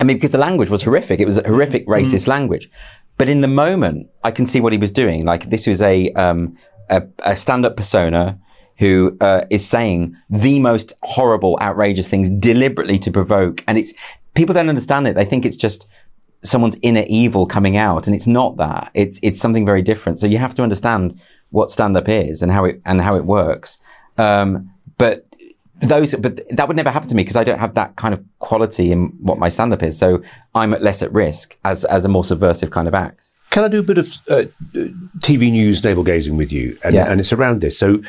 [0.00, 1.20] I mean, because the language was horrific.
[1.20, 1.94] It was a horrific mm.
[1.96, 2.28] racist mm.
[2.28, 2.68] language.
[3.18, 5.24] But in the moment, I can see what he was doing.
[5.24, 6.56] Like this was a, um,
[6.88, 8.40] a, a stand-up persona
[8.80, 13.62] who uh, is saying the most horrible, outrageous things deliberately to provoke.
[13.68, 13.92] And it's,
[14.34, 15.14] people don't understand it.
[15.14, 15.86] They think it's just
[16.42, 18.06] someone's inner evil coming out.
[18.06, 18.90] And it's not that.
[18.94, 20.18] It's, it's something very different.
[20.18, 23.78] So you have to understand what stand-up is and how it, and how it works.
[24.16, 25.26] Um, but
[25.82, 28.24] those, but that would never happen to me because I don't have that kind of
[28.38, 29.98] quality in what my stand up is.
[29.98, 30.22] So
[30.54, 33.29] I'm at less at risk as, as a more subversive kind of act.
[33.50, 34.44] Can I do a bit of uh,
[35.18, 36.78] TV news navel gazing with you?
[36.84, 37.10] And, yeah.
[37.10, 37.76] and it's around this.
[37.76, 38.00] So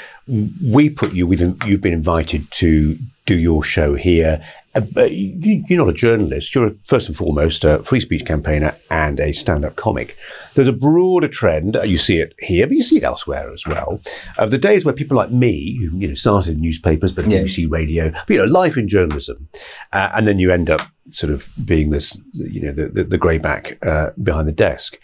[0.64, 4.44] we put you, we've, you've been invited to do your show here.
[4.74, 6.56] Uh, you, are not a journalist.
[6.56, 10.16] You're first and foremost a free speech campaigner and a stand-up comic.
[10.56, 11.78] There's a broader trend.
[11.84, 14.00] You see it here, but you see it elsewhere as well.
[14.38, 17.40] Of the days where people like me, who you know started in newspapers, but yeah.
[17.40, 19.50] BBC Radio, but, you know, life in journalism,
[19.92, 20.82] uh, and then you end up
[21.12, 24.98] sort of being this, you know, the the, the greyback uh, behind the desk.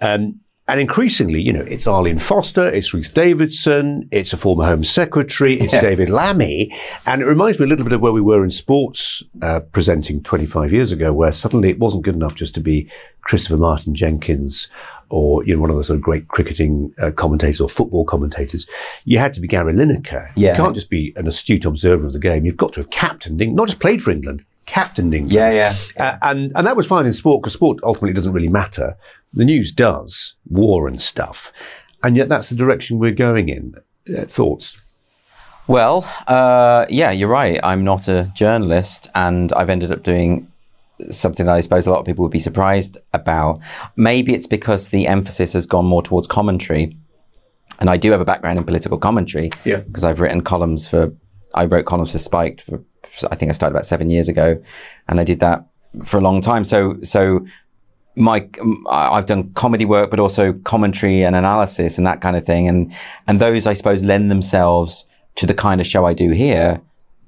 [0.00, 4.84] Um, and increasingly, you know, it's Arlene Foster, it's Ruth Davidson, it's a former Home
[4.84, 5.80] Secretary, it's yeah.
[5.80, 6.72] David Lammy.
[7.06, 10.22] And it reminds me a little bit of where we were in sports uh, presenting
[10.22, 12.88] 25 years ago, where suddenly it wasn't good enough just to be
[13.22, 14.68] Christopher Martin Jenkins
[15.08, 18.68] or, you know, one of the sort of great cricketing uh, commentators or football commentators.
[19.04, 20.30] You had to be Gary Lineker.
[20.36, 20.52] Yeah.
[20.52, 22.44] You can't just be an astute observer of the game.
[22.44, 25.32] You've got to have captained, not just played for England, captained England.
[25.32, 25.76] Yeah, yeah.
[26.04, 28.96] Uh, and and that was fine in sport because sport ultimately doesn't really matter.
[29.32, 31.52] The news does, war and stuff,
[32.02, 33.74] and yet that's the direction we're going in.
[34.08, 34.80] Uh, thoughts?
[35.66, 37.60] Well, uh, yeah, you're right.
[37.62, 40.48] I'm not a journalist, and I've ended up doing
[41.10, 43.58] something that I suppose a lot of people would be surprised about.
[43.96, 46.96] Maybe it's because the emphasis has gone more towards commentary.
[47.78, 49.78] And I do have a background in political commentary Yeah.
[49.78, 51.12] because I've written columns for,
[51.54, 52.62] I wrote columns for Spiked.
[52.62, 52.82] For,
[53.30, 54.62] I think I started about seven years ago,
[55.08, 55.66] and I did that
[56.04, 56.64] for a long time.
[56.64, 57.44] So, so
[58.16, 58.48] my
[58.88, 62.92] I've done comedy work, but also commentary and analysis and that kind of thing, and
[63.26, 66.80] and those I suppose lend themselves to the kind of show I do here,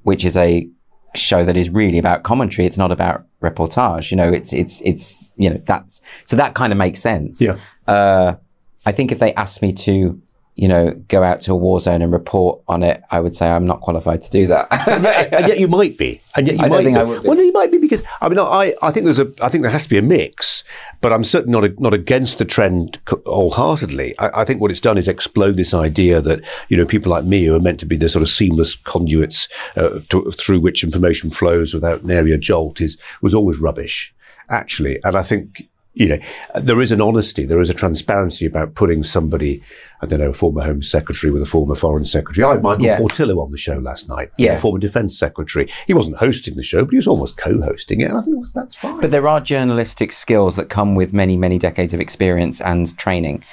[0.02, 0.68] which is a
[1.14, 2.66] show that is really about commentary.
[2.66, 4.11] It's not about reportage.
[4.11, 7.40] You know, it's it's it's you know that's so that kind of makes sense.
[7.40, 7.58] Yeah.
[7.87, 8.37] Uh,
[8.85, 10.20] I think if they asked me to,
[10.54, 13.50] you know, go out to a war zone and report on it, I would say
[13.50, 14.68] I'm not qualified to do that.
[15.32, 16.20] and yet you might be.
[16.36, 17.00] And yet you I might think be.
[17.00, 17.28] I would be.
[17.28, 19.62] Well, no, you might be because I mean, I, I think there's a, I think
[19.62, 20.62] there has to be a mix,
[21.00, 24.18] but I'm certainly not a, not against the trend wholeheartedly.
[24.18, 27.24] I, I think what it's done is explode this idea that you know people like
[27.24, 30.84] me who are meant to be the sort of seamless conduits uh, to, through which
[30.84, 34.14] information flows without nary a jolt is was always rubbish,
[34.50, 35.00] actually.
[35.02, 36.18] And I think you know,
[36.54, 39.62] there is an honesty, there is a transparency about putting somebody,
[40.02, 42.44] I don't know, a former Home Secretary with a former Foreign Secretary.
[42.44, 42.98] I had Michael Yeah.
[42.98, 44.54] Portillo on the show last night, Yeah.
[44.54, 45.68] a former Defence Secretary.
[45.86, 48.74] He wasn't hosting the show, but he was almost co-hosting it, and I think that's
[48.74, 49.00] fine.
[49.00, 53.44] But there are journalistic skills that come with many, many decades of experience and training.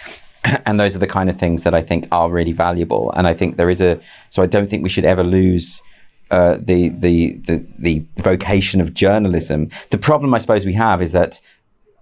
[0.65, 3.11] And those are the kind of things that I think are really valuable.
[3.15, 5.83] And I think there is a, so I don't think we should ever lose
[6.31, 9.67] uh, the, the, the, the vocation of journalism.
[9.91, 11.41] The problem I suppose we have is that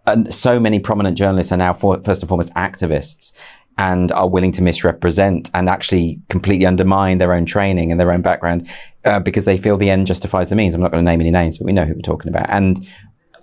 [0.06, 3.34] and so many prominent journalists are now for, first and foremost activists
[3.78, 8.22] and are willing to misrepresent and actually completely undermine their own training and their own
[8.22, 8.68] background
[9.06, 10.74] uh, because they feel the end justifies the means.
[10.74, 12.50] I'm not going to name any names, but we know who we're talking about.
[12.50, 12.88] And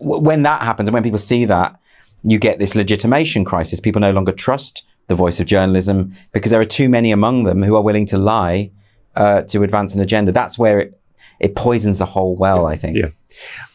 [0.00, 1.78] w- when that happens, and when people see that,
[2.24, 3.80] you get this legitimation crisis.
[3.80, 7.62] People no longer trust the voice of journalism because there are too many among them
[7.62, 8.70] who are willing to lie
[9.14, 10.32] uh, to advance an agenda.
[10.32, 11.00] That's where it,
[11.38, 12.96] it poisons the whole well, I think.
[12.96, 13.08] Yeah.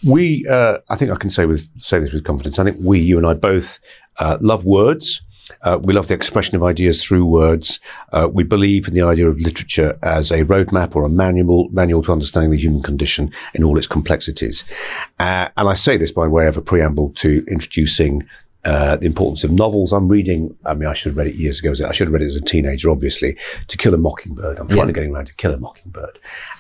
[0.06, 2.58] We, uh, I think I can say with say this with confidence.
[2.60, 3.80] I think we, you and I, both
[4.18, 5.22] uh, love words.
[5.62, 7.80] Uh, we love the expression of ideas through words.
[8.12, 12.02] Uh, we believe in the idea of literature as a roadmap or a manual manual
[12.04, 14.64] to understanding the human condition in all its complexities.
[15.20, 18.24] Uh, and I say this by way of a preamble to introducing
[18.66, 19.94] uh, the importance of novels.
[19.94, 20.56] I'm reading.
[20.66, 21.72] I mean, I should have read it years ago.
[21.88, 23.38] I should have read it as a teenager, obviously.
[23.68, 24.60] To Kill a Mockingbird.
[24.60, 26.20] I'm finally getting around to Kill a Mockingbird,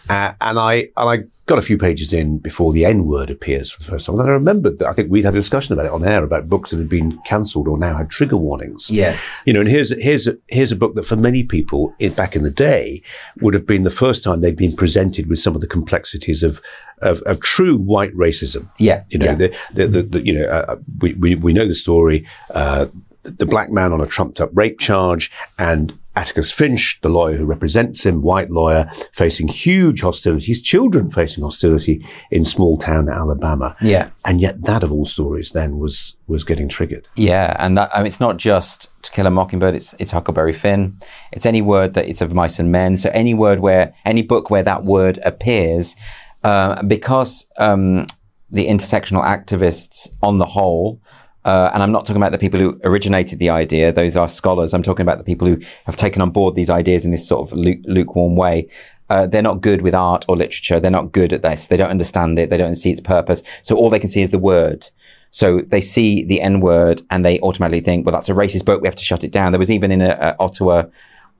[0.09, 3.71] uh, and I and I got a few pages in before the N word appears
[3.71, 4.19] for the first time.
[4.19, 6.47] And I remembered that I think we'd had a discussion about it on air about
[6.47, 8.89] books that had been cancelled or now had trigger warnings.
[8.89, 9.19] Yes.
[9.45, 12.35] You know, and here's here's a, here's a book that for many people in, back
[12.35, 13.01] in the day
[13.41, 16.61] would have been the first time they'd been presented with some of the complexities of
[17.01, 18.69] of, of true white racism.
[18.77, 19.03] Yeah.
[19.09, 19.35] You know, yeah.
[19.35, 22.27] the, the, the, the you know, uh, we, we we know the story.
[22.53, 22.85] Uh,
[23.23, 27.37] the, the black man on a trumped up rape charge and Atticus Finch, the lawyer
[27.37, 33.75] who represents him, white lawyer, facing huge hostilities, children facing hostility in small town Alabama.
[33.81, 34.09] Yeah.
[34.25, 37.07] And yet that of all stories then was was getting triggered.
[37.15, 39.75] Yeah, and that I mean, it's not just To Kill a Mockingbird.
[39.75, 40.99] It's it's Huckleberry Finn.
[41.31, 42.97] It's any word that it's of mice and men.
[42.97, 45.95] So any word where any book where that word appears,
[46.43, 48.05] uh, because um,
[48.49, 51.01] the intersectional activists on the whole.
[51.45, 54.73] Uh, and I'm not talking about the people who originated the idea; those are scholars.
[54.73, 57.49] I'm talking about the people who have taken on board these ideas in this sort
[57.49, 58.69] of lu- lukewarm way.
[59.09, 60.79] Uh, they're not good with art or literature.
[60.79, 61.67] They're not good at this.
[61.67, 62.49] They don't understand it.
[62.49, 63.41] They don't see its purpose.
[63.63, 64.87] So all they can see is the word.
[65.31, 68.81] So they see the N word and they automatically think, well, that's a racist book.
[68.81, 69.51] We have to shut it down.
[69.51, 70.83] There was even in a, a Ottawa,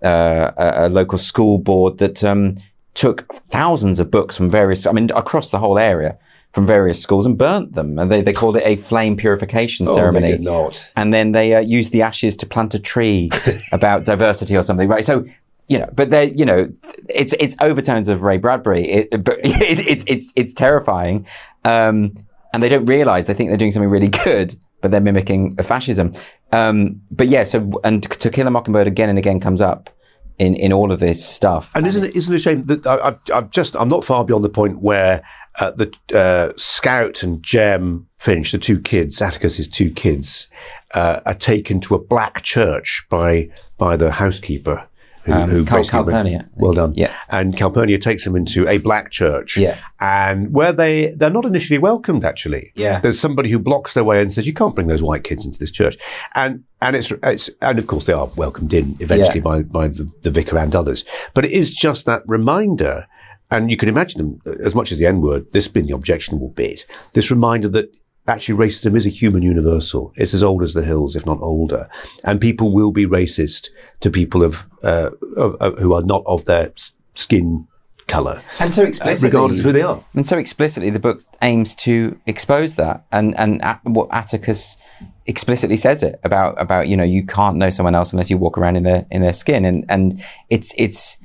[0.04, 2.56] uh, a, a local school board that um,
[2.94, 6.18] took thousands of books from various, I mean, across the whole area
[6.54, 8.00] from various schools and burnt them.
[8.00, 10.28] And they, they called it a flame purification ceremony.
[10.28, 10.92] Oh, did not.
[10.96, 13.30] And then they uh, used the ashes to plant a tree
[13.72, 15.06] about diversity or something, right?
[15.06, 15.26] So,
[15.68, 16.72] you know, but they, you know,
[17.08, 18.90] it's it's overtones of Ray Bradbury.
[18.90, 21.28] It, but it, it's it's it's terrifying,
[21.64, 25.56] um, and they don't realize they think they're doing something really good, but they're mimicking
[25.58, 26.14] fascism.
[26.52, 29.92] Um, but yeah, so and To Kill a Mockingbird again and again comes up
[30.40, 31.70] in in all of this stuff.
[31.76, 34.26] And isn't it isn't it a shame that I, I've, I've just I'm not far
[34.26, 35.22] beyond the point where
[35.60, 40.48] uh, the uh, Scout and Jem Finch, the two kids, Atticus's two kids,
[40.94, 44.86] uh, are taken to a black church by by the housekeeper.
[45.24, 46.50] Who, who Cal- Calpurnia.
[46.56, 46.94] Well done.
[46.96, 47.14] Yeah.
[47.28, 49.58] And Calpurnia takes them into a black church.
[49.58, 49.78] Yeah.
[50.00, 52.72] And where they they're not initially welcomed actually.
[52.74, 53.00] Yeah.
[53.00, 55.60] There's somebody who blocks their way and says you can't bring those white kids into
[55.60, 55.98] this church.
[56.34, 59.44] And and it's it's and of course they are welcomed in eventually Yeah.
[59.44, 61.06] by by the, the vicar and others.
[61.36, 63.06] But it is just that reminder
[63.52, 66.50] and you can imagine them as much as the N word, this being the objectionable
[66.50, 67.96] bit, this reminder that
[68.28, 70.14] actually racism is a human universal.
[70.16, 71.90] It's as old as the hills, if not older.
[72.24, 73.70] And people will be racist
[74.02, 76.72] to people of, uh, of, of who are not of their
[77.16, 77.68] skin
[78.08, 78.42] color.
[78.60, 80.04] And so explicitly, uh, regardless of who they are.
[80.14, 83.06] And so explicitly, the book aims to expose that.
[83.12, 84.78] And, and what Atticus
[85.26, 88.58] explicitly says it about, about, you know, you can't know someone else unless you walk
[88.58, 89.66] around in their, in their skin.
[89.66, 91.18] And, and it's, it's,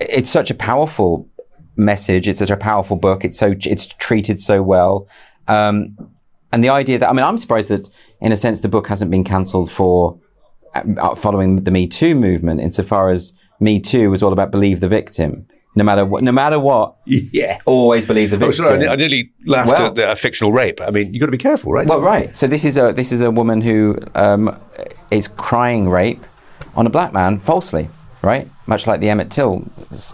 [0.00, 1.28] it's such a powerful
[1.76, 2.28] message.
[2.28, 3.24] It's such a powerful book.
[3.24, 5.08] It's so, it's treated so well.
[5.48, 5.96] Um,
[6.52, 7.88] and the idea that I mean, I'm surprised that
[8.20, 10.18] in a sense the book hasn't been cancelled for
[10.74, 14.88] uh, following the Me Too movement, insofar as Me Too was all about believe the
[14.88, 15.46] victim.
[15.76, 18.64] No matter what, no matter what, yeah, always believe the victim.
[18.64, 20.80] Oh, sorry, I nearly laughed well, at a fictional rape.
[20.80, 21.86] I mean, you've got to be careful, right?
[21.86, 22.34] Well, right.
[22.34, 24.58] So this is a this is a woman who um,
[25.12, 26.26] is crying rape
[26.74, 27.88] on a black man falsely,
[28.22, 28.48] right?
[28.66, 29.64] Much like the Emmett Till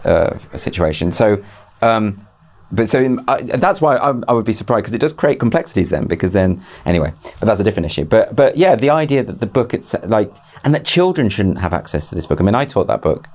[0.04, 1.12] uh, situation.
[1.12, 1.42] So
[1.82, 2.26] um,
[2.72, 5.38] but so in, I, that's why I, I, would be surprised because it does create
[5.38, 9.22] complexities then because then anyway but that's a different issue but but yeah the idea
[9.22, 12.44] that the book it's like and that children shouldn't have access to this book I
[12.44, 13.28] mean I taught that book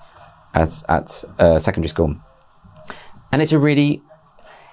[0.53, 2.15] at at uh, secondary school
[3.31, 4.01] and it's a really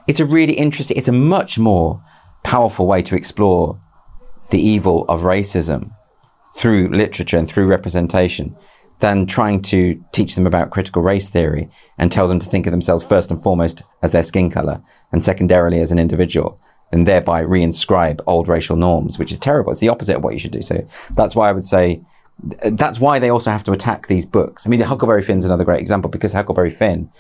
[0.09, 2.03] it's a really interesting it's a much more
[2.43, 3.79] powerful way to explore
[4.51, 5.93] the evil of racism
[6.57, 8.57] through literature and through representation
[9.01, 12.73] than trying to teach them about critical race theory and tell them to think of
[12.73, 14.83] themselves first and foremost as their skin color
[15.13, 19.71] and secondarily as an individual and thereby reinscribe old racial norms, which is terrible.
[19.71, 20.63] It's the opposite of what you should do.
[20.63, 22.03] So that's why I would say
[22.71, 24.67] that's why they also have to attack these books.
[24.67, 27.11] I mean, Huckleberry Finn's another great example because Huckleberry Finn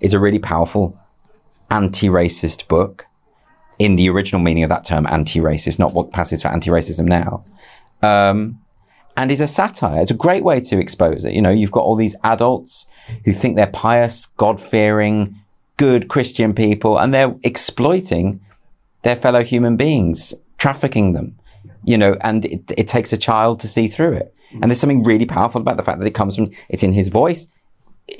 [0.00, 0.98] is a really powerful
[1.70, 3.06] anti-racist book
[3.78, 7.44] in the original meaning of that term, anti-racist, not what passes for anti-racism now.
[8.02, 8.60] Um,
[9.18, 10.00] and is a satire.
[10.00, 11.34] It's a great way to expose it.
[11.34, 12.86] You know, you've got all these adults
[13.24, 15.34] who think they're pious, God fearing,
[15.76, 18.40] good Christian people, and they're exploiting
[19.02, 21.36] their fellow human beings, trafficking them,
[21.84, 24.32] you know, and it, it takes a child to see through it.
[24.52, 27.08] And there's something really powerful about the fact that it comes from, it's in his
[27.08, 27.50] voice.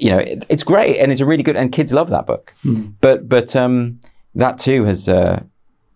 [0.00, 2.52] You know, it, it's great and it's a really good, and kids love that book.
[2.64, 2.94] Mm.
[3.00, 4.00] But, but, um,
[4.34, 5.44] that too has, uh,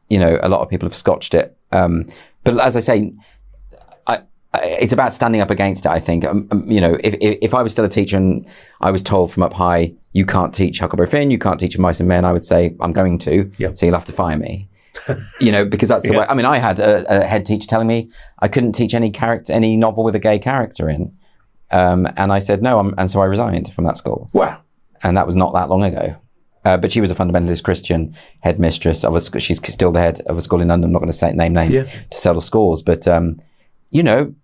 [0.09, 1.57] you know, a lot of people have scotched it.
[1.73, 2.07] Um,
[2.45, 3.13] but as I say,
[4.55, 5.91] it's about standing up against it.
[5.91, 8.47] I think, um, um, you know, if, if I was still a teacher and
[8.81, 12.01] I was told from up high, you can't teach Huckleberry Finn, you can't teach Mice
[12.01, 13.51] and Men, I would say, I'm going to.
[13.59, 13.79] Yep.
[13.79, 14.69] So you'll have to fire me.
[15.41, 16.21] you know, because that's the yeah.
[16.21, 16.27] way.
[16.29, 18.11] I mean, I had a, a, head teacher telling me
[18.41, 21.17] I couldn't teach any character, any novel with a gay character in,
[21.71, 24.29] um, and I said no, I'm, and so I resigned from that school.
[24.35, 24.61] Wow,
[25.03, 26.17] and that was not that long ago.
[26.65, 29.41] Uh, but she was a fundamentalist Christian headmistress of a.
[29.41, 30.89] She's still the head of a school in London.
[30.89, 31.85] I'm not going to say name names yeah.
[31.85, 33.41] to settle scores, but um,
[33.91, 34.35] you know,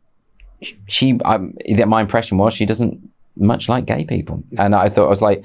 [0.88, 4.42] she, my impression was she doesn't much like gay people.
[4.56, 5.44] And I thought, I was like,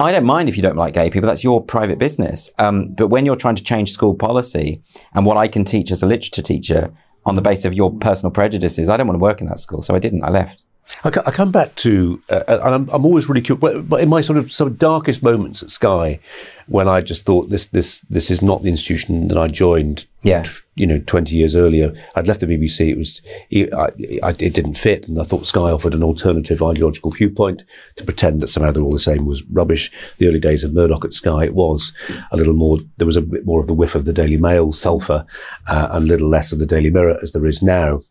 [0.00, 1.28] I don't mind if you don't like gay people.
[1.28, 2.50] That's your private business.
[2.58, 4.82] Um, but when you're trying to change school policy
[5.14, 6.92] and what I can teach as a literature teacher
[7.24, 9.82] on the basis of your personal prejudices, I don't want to work in that school.
[9.82, 10.24] So I didn't.
[10.24, 10.64] I left.
[11.04, 14.38] I, come back to, uh, and I'm, I'm, always really curious, but in my sort
[14.38, 16.20] of sort of darkest moments at Sky,
[16.66, 20.06] when I just thought this this this is not the institution that I joined.
[20.22, 20.44] Yeah.
[20.76, 22.90] You know, twenty years earlier, I'd left the BBC.
[22.90, 23.90] It was it, I,
[24.38, 27.62] it didn't fit, and I thought Sky offered an alternative ideological viewpoint
[27.96, 29.90] to pretend that somehow they're all the same was rubbish.
[30.18, 31.92] The early days of Murdoch at Sky, it was
[32.30, 32.78] a little more.
[32.98, 35.26] There was a bit more of the whiff of the Daily Mail sulphur,
[35.68, 38.02] uh, and a little less of the Daily Mirror as there is now,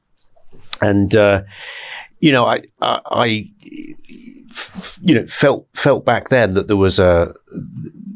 [0.81, 1.15] and.
[1.15, 1.43] Uh,
[2.21, 3.25] you know, I, I, I,
[5.01, 7.33] you know, felt felt back then that there was a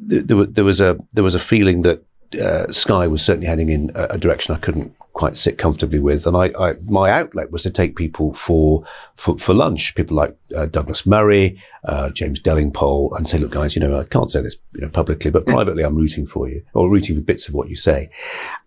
[0.07, 2.05] there, there was a there was a feeling that
[2.41, 6.27] uh, Sky was certainly heading in a, a, direction I couldn't quite sit comfortably with,
[6.27, 10.37] and I, I, my outlet was to take people for for, for lunch, people like
[10.55, 14.41] uh, Douglas Murray, uh, James Delingpole, and say, look, guys, you know, I can't say
[14.41, 17.53] this you know publicly, but privately, I'm rooting for you or rooting for bits of
[17.53, 18.09] what you say.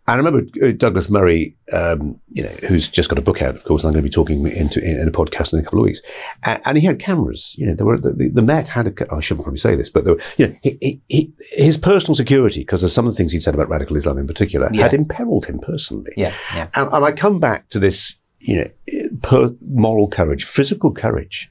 [0.09, 3.55] And I remember uh, Douglas Murray, um, you know, who's just got a book out,
[3.55, 5.81] of course, and I'm going to be talking into in a podcast in a couple
[5.81, 6.01] of weeks.
[6.45, 7.55] And, and he had cameras.
[7.59, 9.13] You know, there were the, the, the Met had a.
[9.13, 11.77] Oh, I shouldn't probably say this, but there were, you know, he, he, he, his
[11.77, 14.71] personal security, because of some of the things he'd said about radical Islam in particular,
[14.73, 14.85] yeah.
[14.85, 16.13] had imperiled him personally.
[16.17, 16.69] Yeah, yeah.
[16.73, 21.51] And, and I come back to this, you know, per moral courage, physical courage.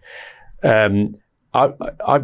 [0.63, 1.15] Um,
[1.57, 1.73] I,
[2.05, 2.23] I,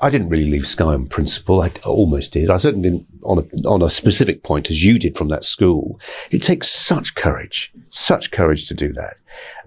[0.00, 1.60] I didn't really leave Sky on principle.
[1.60, 2.48] I almost did.
[2.48, 6.00] I certainly didn't on a, on a specific point as you did from that school.
[6.30, 9.16] It takes such courage, such courage to do that.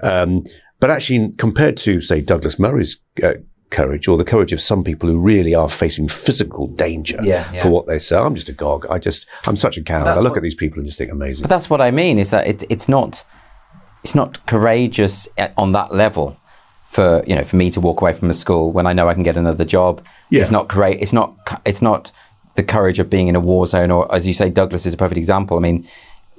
[0.02, 0.44] Um,
[0.80, 3.34] but actually, compared to, say, Douglas Murray's uh,
[3.70, 7.62] courage or the courage of some people who really are facing physical danger yeah, yeah.
[7.62, 8.86] for what they say, I'm just a gog.
[8.90, 10.08] I just, I'm such a coward.
[10.08, 11.44] I look what, at these people and just think amazing.
[11.44, 13.24] But that's what I mean is that it, it's not,
[14.04, 15.28] it's not courageous
[15.58, 16.38] on that level
[16.96, 19.14] for you know for me to walk away from a school when I know I
[19.14, 20.06] can get another job.
[20.30, 20.40] Yeah.
[20.40, 21.02] It's not great.
[21.02, 21.36] It's not.
[21.66, 22.12] It's not
[22.56, 24.98] the courage of being in a war zone, or as you say, Douglas is a
[24.98, 25.58] perfect example.
[25.58, 25.86] I mean,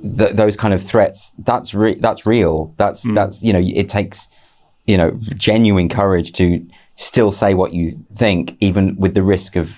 [0.03, 1.35] th- those kind of threats.
[1.39, 2.75] That's re- that's real.
[2.79, 3.15] That's mm.
[3.15, 4.29] that's you know it takes
[4.87, 9.77] you know genuine courage to still say what you think, even with the risk of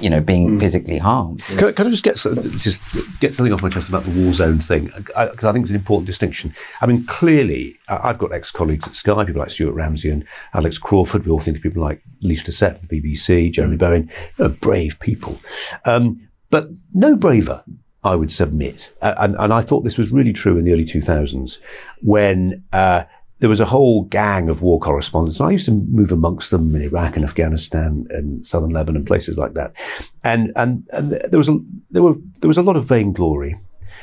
[0.00, 1.42] you know being physically harmed.
[1.44, 2.82] Can, I- can I just get just
[3.20, 4.92] get something off my chest about the war zone thing?
[4.96, 6.54] Because I, think it's an important distinction.
[6.80, 10.24] I mean, clearly, I- I've got ex-colleagues at Sky, people like Stuart Ramsay and
[10.54, 11.24] Alex Crawford.
[11.24, 14.48] We all think of people like Lyse Doucet at the BBC, Jeremy Bowen, you know,
[14.50, 15.38] brave people,
[15.84, 17.64] um, but no braver.
[18.04, 21.58] I would submit, and, and I thought this was really true in the early 2000s
[22.00, 22.62] when.
[22.72, 23.04] Uh,
[23.40, 25.38] there was a whole gang of war correspondents.
[25.40, 29.38] And I used to move amongst them in Iraq and Afghanistan and southern Lebanon, places
[29.38, 29.72] like that.
[30.24, 31.58] And and, and there was a
[31.90, 33.58] there were there was a lot of vainglory.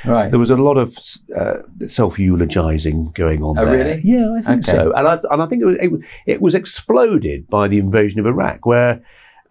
[0.06, 0.30] Right.
[0.30, 0.96] There was a lot of
[1.36, 1.58] uh,
[1.88, 3.58] self eulogizing going on.
[3.58, 3.78] Oh, there.
[3.78, 4.02] really?
[4.04, 4.78] Yeah, I think Okay.
[4.78, 4.94] so.
[4.94, 8.20] And I and I think it was, it, was- it was exploded by the invasion
[8.20, 9.02] of Iraq, where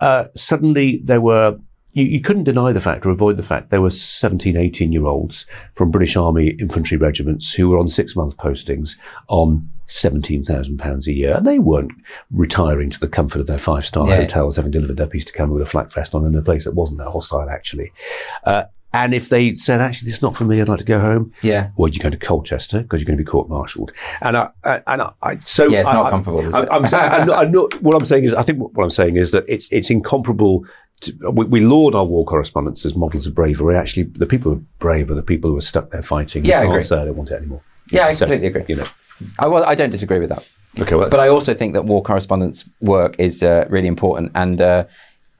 [0.01, 1.59] uh, suddenly there were.
[1.95, 5.07] You, you couldn't deny the fact or avoid the fact there were 17, 18 year
[5.07, 8.97] olds from British Army infantry regiments who were on six month postings
[9.28, 11.34] on £17,000 a year.
[11.36, 11.92] And they weren't
[12.30, 14.16] retiring to the comfort of their five star Yeah.
[14.16, 16.64] hotels, having delivered their piece to camera with a flak vest on in a place
[16.64, 17.92] that wasn't that hostile, actually.
[18.45, 21.01] Uh, and if they said, actually, this is not for me, I'd like to go
[21.01, 21.70] home, Yeah.
[21.76, 23.90] well, you're going to Colchester because you're going to be court-martialed.
[24.20, 26.68] And I, I and I, I so Yeah, it's not I- comparable, is I, it?
[26.70, 28.90] I'm saying, I'm not, I'm not- what I'm saying is, I think what, what I'm
[28.90, 30.64] saying is that it's it's incomparable.
[31.03, 33.76] To, we, we laud our war correspondents as models of bravery.
[33.76, 36.45] Actually, the people who are brave are the people who are stuck there fighting.
[36.45, 36.82] Yeah, I agree.
[36.82, 37.61] say they want it anymore.
[37.90, 38.64] Yeah, I So, completely agree.
[38.68, 38.84] You know.
[39.38, 40.47] I, well, I don't disagree with that.
[40.80, 40.95] Okay.
[40.97, 44.84] Well, But I also think that war correspondents' work is uh, really important, and uh,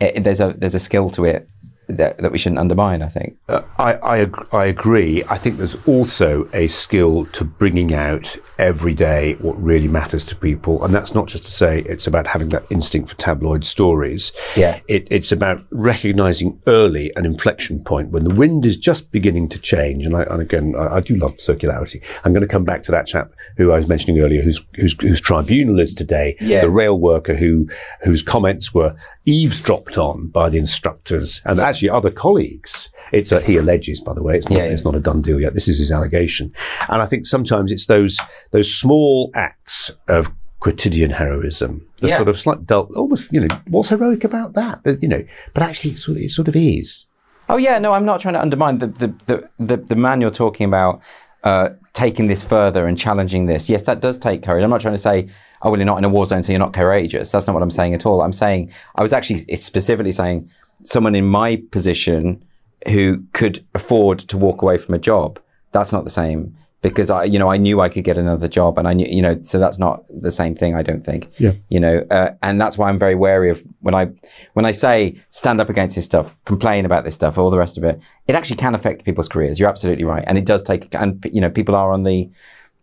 [0.00, 1.50] it, there's a there's a skill to it
[1.89, 3.03] that, that we shouldn't undermine.
[3.03, 3.37] I think.
[3.49, 5.22] Uh, I, I, ag- I agree.
[5.24, 10.37] I think there's also a skill to bringing out every day what really matters to
[10.37, 10.85] people.
[10.85, 14.32] And that's not just to say it's about having that instinct for tabloid stories.
[14.57, 14.80] Yeah.
[14.89, 19.59] It, it's about recognizing early an inflection point when the wind is just beginning to
[19.59, 20.07] change.
[20.07, 22.01] And, I, and again, I, I do love circularity.
[22.24, 24.95] I'm going to come back to that chap who I was mentioning earlier, whose, whose,
[25.01, 26.62] whose tribunal is today, Yes.
[26.62, 27.68] the rail worker who,
[28.03, 28.95] whose comments were
[29.26, 32.88] eavesdropped on by the instructors and actually other colleagues.
[33.12, 34.36] It's a, he alleges, by the way.
[34.36, 34.70] It's not, Yeah, yeah.
[34.72, 35.54] it's not a done deal yet.
[35.54, 36.52] This is his allegation.
[36.88, 38.18] And I think sometimes it's those,
[38.50, 42.16] those small acts of quotidian heroism, the Yeah.
[42.16, 44.80] sort of slight dull, almost, you know, what's heroic about that?
[45.02, 47.06] You know, but actually it sort of, it sort of is.
[47.48, 50.30] Oh yeah, no, I'm not trying to undermine the the the, the, the man you're
[50.30, 51.02] talking about.
[51.42, 54.64] Uh, taking this further and challenging this, yes, that does take courage.
[54.64, 55.28] I'm not trying to say,
[55.60, 57.30] oh, well, you're not in a war zone, so you're not courageous.
[57.30, 58.22] That's not what I'm saying at all.
[58.22, 60.50] I'm saying, I was actually specifically saying
[60.85, 62.45] someone in my position
[62.89, 65.41] who could afford to walk away from a job.
[65.72, 68.76] That's not the same because I, you know, I knew I could get another job
[68.78, 70.74] and I knew, you know, so that's not the same thing.
[70.74, 71.53] I don't think, Yeah.
[71.70, 74.09] you know, uh, and that's why I'm very wary of when I,
[74.53, 77.78] when I say stand up against this stuff, complain about this stuff, all the rest
[77.78, 79.59] of it, it actually can affect people's careers.
[79.59, 80.24] You're absolutely right.
[80.26, 82.30] And it does take, and, you know, people are on the,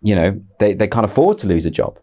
[0.02, 2.00] you know, they, they can't afford to lose a job,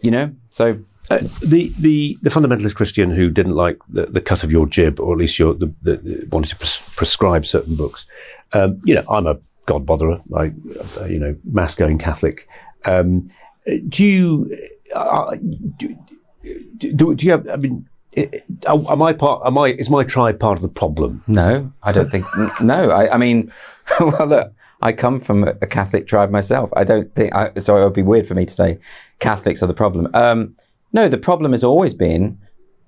[0.00, 0.78] you know, so
[1.10, 4.98] Uh, the, the the fundamentalist Christian who didn't like the, the cut of your jib,
[4.98, 8.06] or at least your the, the, wanted to pres- prescribe certain books.
[8.52, 10.22] Um, you know, I'm a God botherer.
[10.34, 10.52] I,
[11.00, 12.48] uh, you know, mass going Catholic.
[12.86, 13.30] Um,
[13.88, 14.56] do you
[14.94, 15.36] uh,
[15.76, 15.96] do,
[16.78, 17.48] do, do you have?
[17.48, 17.88] I mean,
[18.66, 19.42] am I part?
[19.46, 19.68] Am I?
[19.68, 21.22] Is my tribe part of the problem?
[21.26, 22.26] No, I don't think.
[22.60, 23.52] No, I, I mean,
[24.00, 24.52] well, look,
[24.82, 26.70] I come from a Catholic tribe myself.
[26.76, 27.76] I don't think I, so.
[27.76, 28.78] It would be weird for me to say
[29.18, 30.08] Catholics are the problem.
[30.14, 30.56] Um,
[30.94, 32.38] no, the problem has always been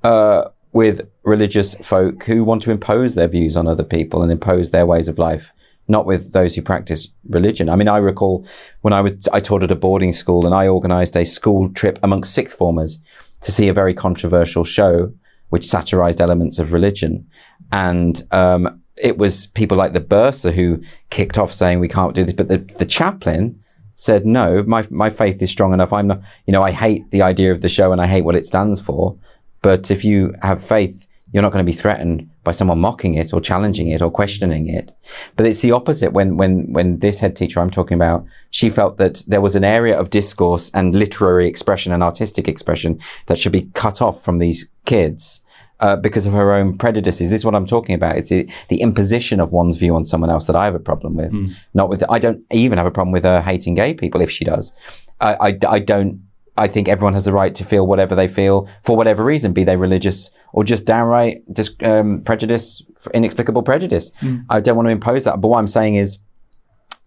[0.05, 4.71] uh, with religious folk who want to impose their views on other people and impose
[4.71, 5.53] their ways of life,
[5.89, 7.69] not with those who practice religion.
[7.69, 8.47] I mean, I recall
[8.83, 11.99] when I was I taught at a boarding school and I organised a school trip
[12.03, 13.01] amongst sixth formers
[13.41, 15.13] to see a very controversial show
[15.49, 17.27] which satirized elements of religion,
[17.73, 20.81] and um, it was people like the bursar who
[21.11, 23.61] kicked off saying we can't do this, but the the chaplain
[23.97, 25.93] said no my my faith is strong enough.
[25.93, 28.37] I'm not you know i hate the idea of the show and i hate what
[28.37, 29.19] it stands for
[29.63, 33.33] but if you have faith you're not going to be threatened by someone mocking it
[33.33, 34.93] or challenging it or questioning it.
[35.35, 38.97] But it's the opposite when when when this head teacher i'm talking about she felt
[38.99, 43.53] that there was an area of discourse and literary expression and artistic expression that should
[43.53, 45.43] be cut off from these kids
[45.81, 47.31] uh, because of her own prejudices.
[47.31, 48.17] This is what I'm talking about.
[48.17, 51.17] It's the, the imposition of one's view on someone else that I have a problem
[51.17, 51.33] with.
[51.75, 54.45] Not with, I don't even have a problem with her hating gay people if she
[54.45, 54.73] does.
[55.21, 56.23] I, I, I don't,
[56.59, 59.65] I think everyone has the right to feel whatever they feel for whatever reason, be
[59.65, 64.11] they religious or just downright just, um, prejudice, inexplicable prejudice.
[64.49, 65.41] I don't want to impose that.
[65.41, 66.19] But what I'm saying is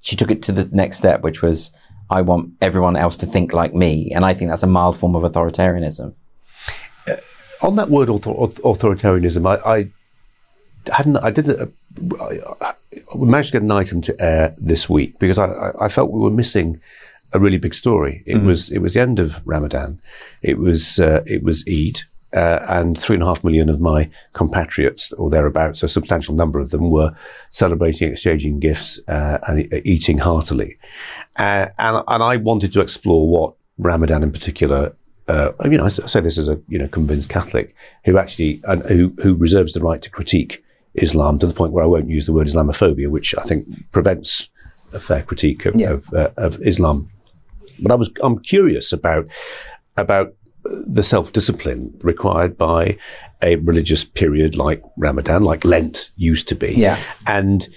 [0.01, 1.71] she took it to the next step, which was,
[2.11, 4.11] I want everyone else to think like me.
[4.13, 6.13] And I think that's a mild form of authoritarianism.
[7.61, 9.89] On that word author- authoritarianism, I, I
[10.91, 12.73] hadn't, I didn't, uh, I,
[13.15, 16.21] we managed to get an item to air this week because I, I felt we
[16.21, 16.79] were missing
[17.33, 18.23] a really big story.
[18.25, 18.45] It mm.
[18.45, 20.01] was it was the end of Ramadan.
[20.41, 22.01] It was uh, it was Eid,
[22.33, 26.59] uh, and three and a half million of my compatriots or thereabouts, a substantial number
[26.59, 27.15] of them, were
[27.49, 30.77] celebrating, exchanging gifts, uh, and eating heartily.
[31.37, 34.95] Uh, and and I wanted to explore what Ramadan in particular.
[35.29, 37.75] Uh, I mean, I say this as a you know convinced Catholic
[38.05, 40.63] who actually and who who reserves the right to critique
[40.95, 44.49] Islam to the point where I won't use the word Islamophobia, which I think prevents
[44.91, 45.91] a fair critique of, yeah.
[45.91, 47.09] of, uh, of Islam.
[47.79, 49.27] But I was I'm curious about
[49.97, 52.97] about the self discipline required by
[53.41, 56.73] a religious period like Ramadan, like Lent used to be.
[56.73, 56.99] Yeah.
[57.27, 57.69] And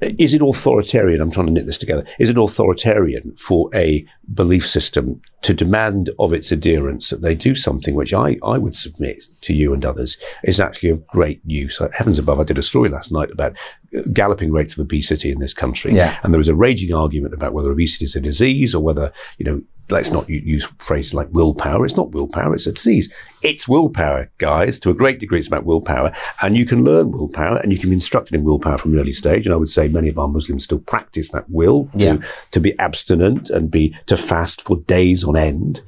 [0.00, 1.20] is it authoritarian?
[1.20, 2.04] I'm trying to knit this together.
[2.20, 7.54] Is it authoritarian for a belief system to demand of its adherents that they do
[7.54, 11.80] something which I, I would submit to you and others is actually of great use?
[11.80, 13.56] Uh, heavens above, I did a story last night about
[13.96, 15.92] uh, galloping rates of obesity in this country.
[15.92, 16.18] Yeah.
[16.22, 19.44] And there was a raging argument about whether obesity is a disease or whether, you
[19.44, 21.84] know, let's not use phrases like willpower.
[21.84, 22.54] It's not willpower.
[22.54, 23.12] It's a disease.
[23.42, 24.78] It's willpower, guys.
[24.80, 26.12] To a great degree, it's about willpower.
[26.42, 29.12] And you can learn willpower and you can be instructed in willpower from an early
[29.12, 29.46] stage.
[29.46, 32.16] And I would say many of our Muslims still practice that will to, yeah.
[32.50, 35.82] to be abstinent and be, to fast for days on end.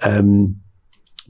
[0.00, 0.60] Um,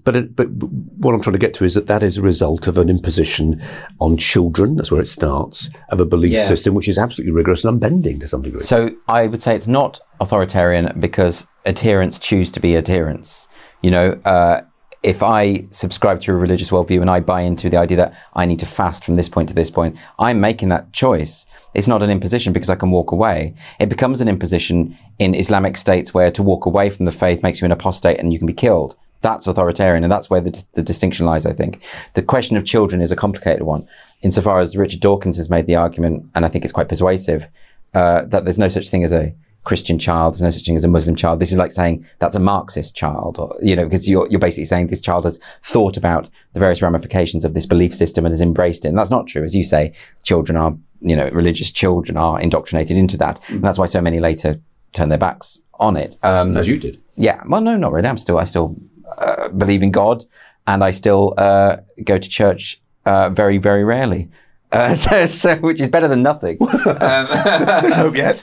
[0.05, 2.67] but it, but what I'm trying to get to is that that is a result
[2.67, 3.63] of an imposition
[4.01, 4.77] on children.
[4.77, 6.47] That's where it starts of a belief yeah.
[6.47, 8.63] system which is absolutely rigorous and unbending to some degree.
[8.63, 13.49] So I would say it's not authoritarian because adherents choose to be adherents.
[13.83, 14.63] You know, uh,
[15.03, 18.47] if I subscribe to a religious worldview and I buy into the idea that I
[18.47, 21.47] need to fast from this point to this point, I'm making that choice.
[21.75, 23.55] It's not an imposition because I can walk away.
[23.79, 27.61] It becomes an imposition in Islamic states where to walk away from the faith makes
[27.61, 28.97] you an apostate and you can be killed.
[29.21, 31.83] That's authoritarian, and that's where the, the distinction lies, I think.
[32.13, 33.83] The question of children is a complicated one,
[34.21, 37.47] insofar as Richard Dawkins has made the argument, and I think it's quite persuasive,
[37.95, 39.35] uh, that there's no such thing as a
[39.65, 41.41] Christian child, there's no such thing as a Muslim child.
[41.41, 44.67] This is like saying that's a Marxist child, or, you know, because you're, you're basically
[44.67, 48.41] saying this child has thought about the various ramifications of this belief system and has
[48.41, 48.89] embraced it.
[48.89, 49.43] And that's not true.
[49.43, 49.93] As you say,
[50.23, 53.41] children are, you know, religious children are indoctrinated into that.
[53.49, 54.61] And that's why so many later
[54.93, 56.17] turn their backs on it.
[56.23, 57.03] Um, As you did.
[57.17, 57.43] Yeah.
[57.49, 58.09] Well, no, not really.
[58.09, 58.77] I'm still, I still
[59.19, 60.25] uh, believe in God,
[60.67, 64.29] and I still uh, go to church uh, very, very rarely.
[64.75, 66.59] Uh, so, so, which is better than nothing.
[66.85, 68.43] Um, Let's hope yet.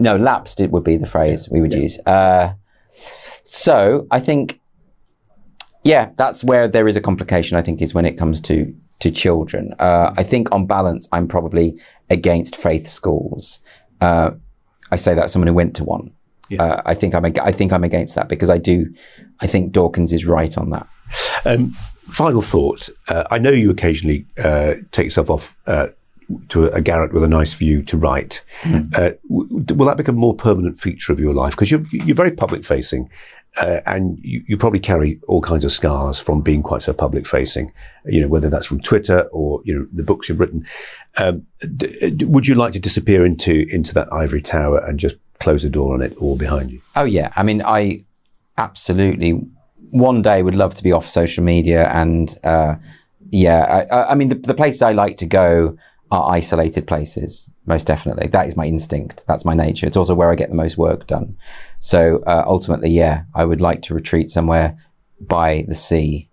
[0.00, 1.78] no, lapsed it would be the phrase we would yeah.
[1.78, 1.98] use.
[2.00, 2.54] Uh,
[3.42, 4.60] so I think,
[5.82, 7.56] yeah, that's where there is a complication.
[7.56, 9.74] I think is when it comes to to children.
[9.80, 13.60] I think on balance, I'm probably against faith schools.
[14.00, 16.12] I say that as someone who went to one.
[16.48, 16.62] Yeah.
[16.62, 18.92] Uh, I think I'm I think I'm against that because I do
[19.40, 20.86] I think Dawkins is right on that.
[21.44, 21.76] Um,
[22.08, 25.88] final thought: uh, I know you occasionally uh, take yourself off uh,
[26.48, 28.42] to a, garret with a nice view to write.
[28.62, 29.18] Mm.
[29.28, 32.64] will that become a more permanent feature of your life because you're you're very public
[32.64, 33.10] facing?
[33.56, 37.24] Uh, and you, you, probably carry all kinds of scars from being quite so public
[37.24, 37.72] facing,
[38.04, 40.66] you know, whether that's from Twitter or, you know, the books you've written.
[41.18, 41.46] Um,
[41.76, 45.70] d- would you like to disappear into, into that ivory tower and just close the
[45.70, 46.80] door on it all behind you?
[46.96, 47.32] Oh, yeah.
[47.36, 48.04] I mean, I
[48.58, 49.40] absolutely
[49.94, 51.88] one day would love to be off social media.
[51.90, 52.74] And uh,
[53.30, 55.78] yeah, I, I mean, the, the, places I like to go
[56.10, 58.26] are isolated places, most definitely.
[58.26, 59.24] That is my instinct.
[59.28, 59.86] That's my nature.
[59.86, 61.36] It's also where I get the most work done.
[61.78, 64.76] So uh, ultimately, yeah, I would like to retreat somewhere
[65.20, 66.28] by the sea.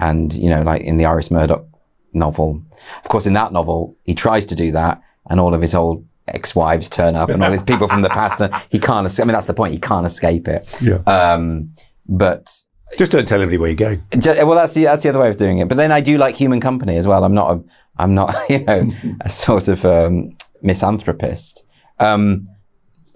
[0.00, 1.66] And, you know, like in the Iris Murdoch
[2.12, 2.60] novel.
[3.04, 6.04] Of course, in that novel, he tries to do that and all of his old
[6.26, 8.40] ex-wives turn up and all these people from the past.
[8.40, 9.08] And he can't.
[9.20, 9.72] I mean, that's the point.
[9.72, 10.66] He can't escape it.
[10.80, 10.98] Yeah.
[11.06, 11.74] Um,
[12.08, 12.52] but
[12.96, 14.02] just don't tell anybody where you're going.
[14.18, 15.68] Just, well, that's the that's the other way of doing it.
[15.68, 17.24] But then I do like human company as well.
[17.24, 17.64] I'm not a
[17.98, 21.64] I'm not you know a sort of um, misanthropist.
[21.98, 22.42] Um,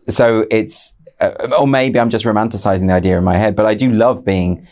[0.09, 3.57] so it's uh, or maybe I'm just romanticizing the idea in my head.
[3.57, 4.67] But I do love being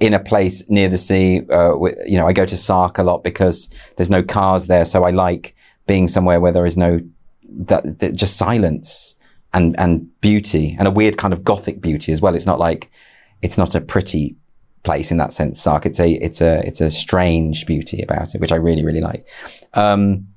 [0.00, 1.42] in a place near the sea.
[1.50, 4.84] Uh, with, you know, I go to Sark a lot because there's no cars there,
[4.84, 5.54] so I like
[5.86, 7.00] being somewhere where there is no
[7.42, 9.16] that, that just silence
[9.52, 12.34] and and beauty and a weird kind of gothic beauty as well.
[12.34, 12.90] It's not like
[13.42, 14.36] it's not a pretty
[14.82, 15.60] place in that sense.
[15.60, 15.86] Sark.
[15.86, 19.28] It's a it's a it's a strange beauty about it, which I really really like.
[19.74, 20.28] Um,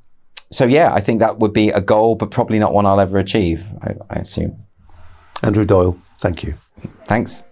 [0.52, 3.18] so yeah, I think that would be a goal, but probably not one I'll ever
[3.18, 3.66] achieve.
[3.82, 4.64] I, I assume.
[5.42, 6.56] Andrew Doyle, thank you.
[7.06, 7.44] Thanks.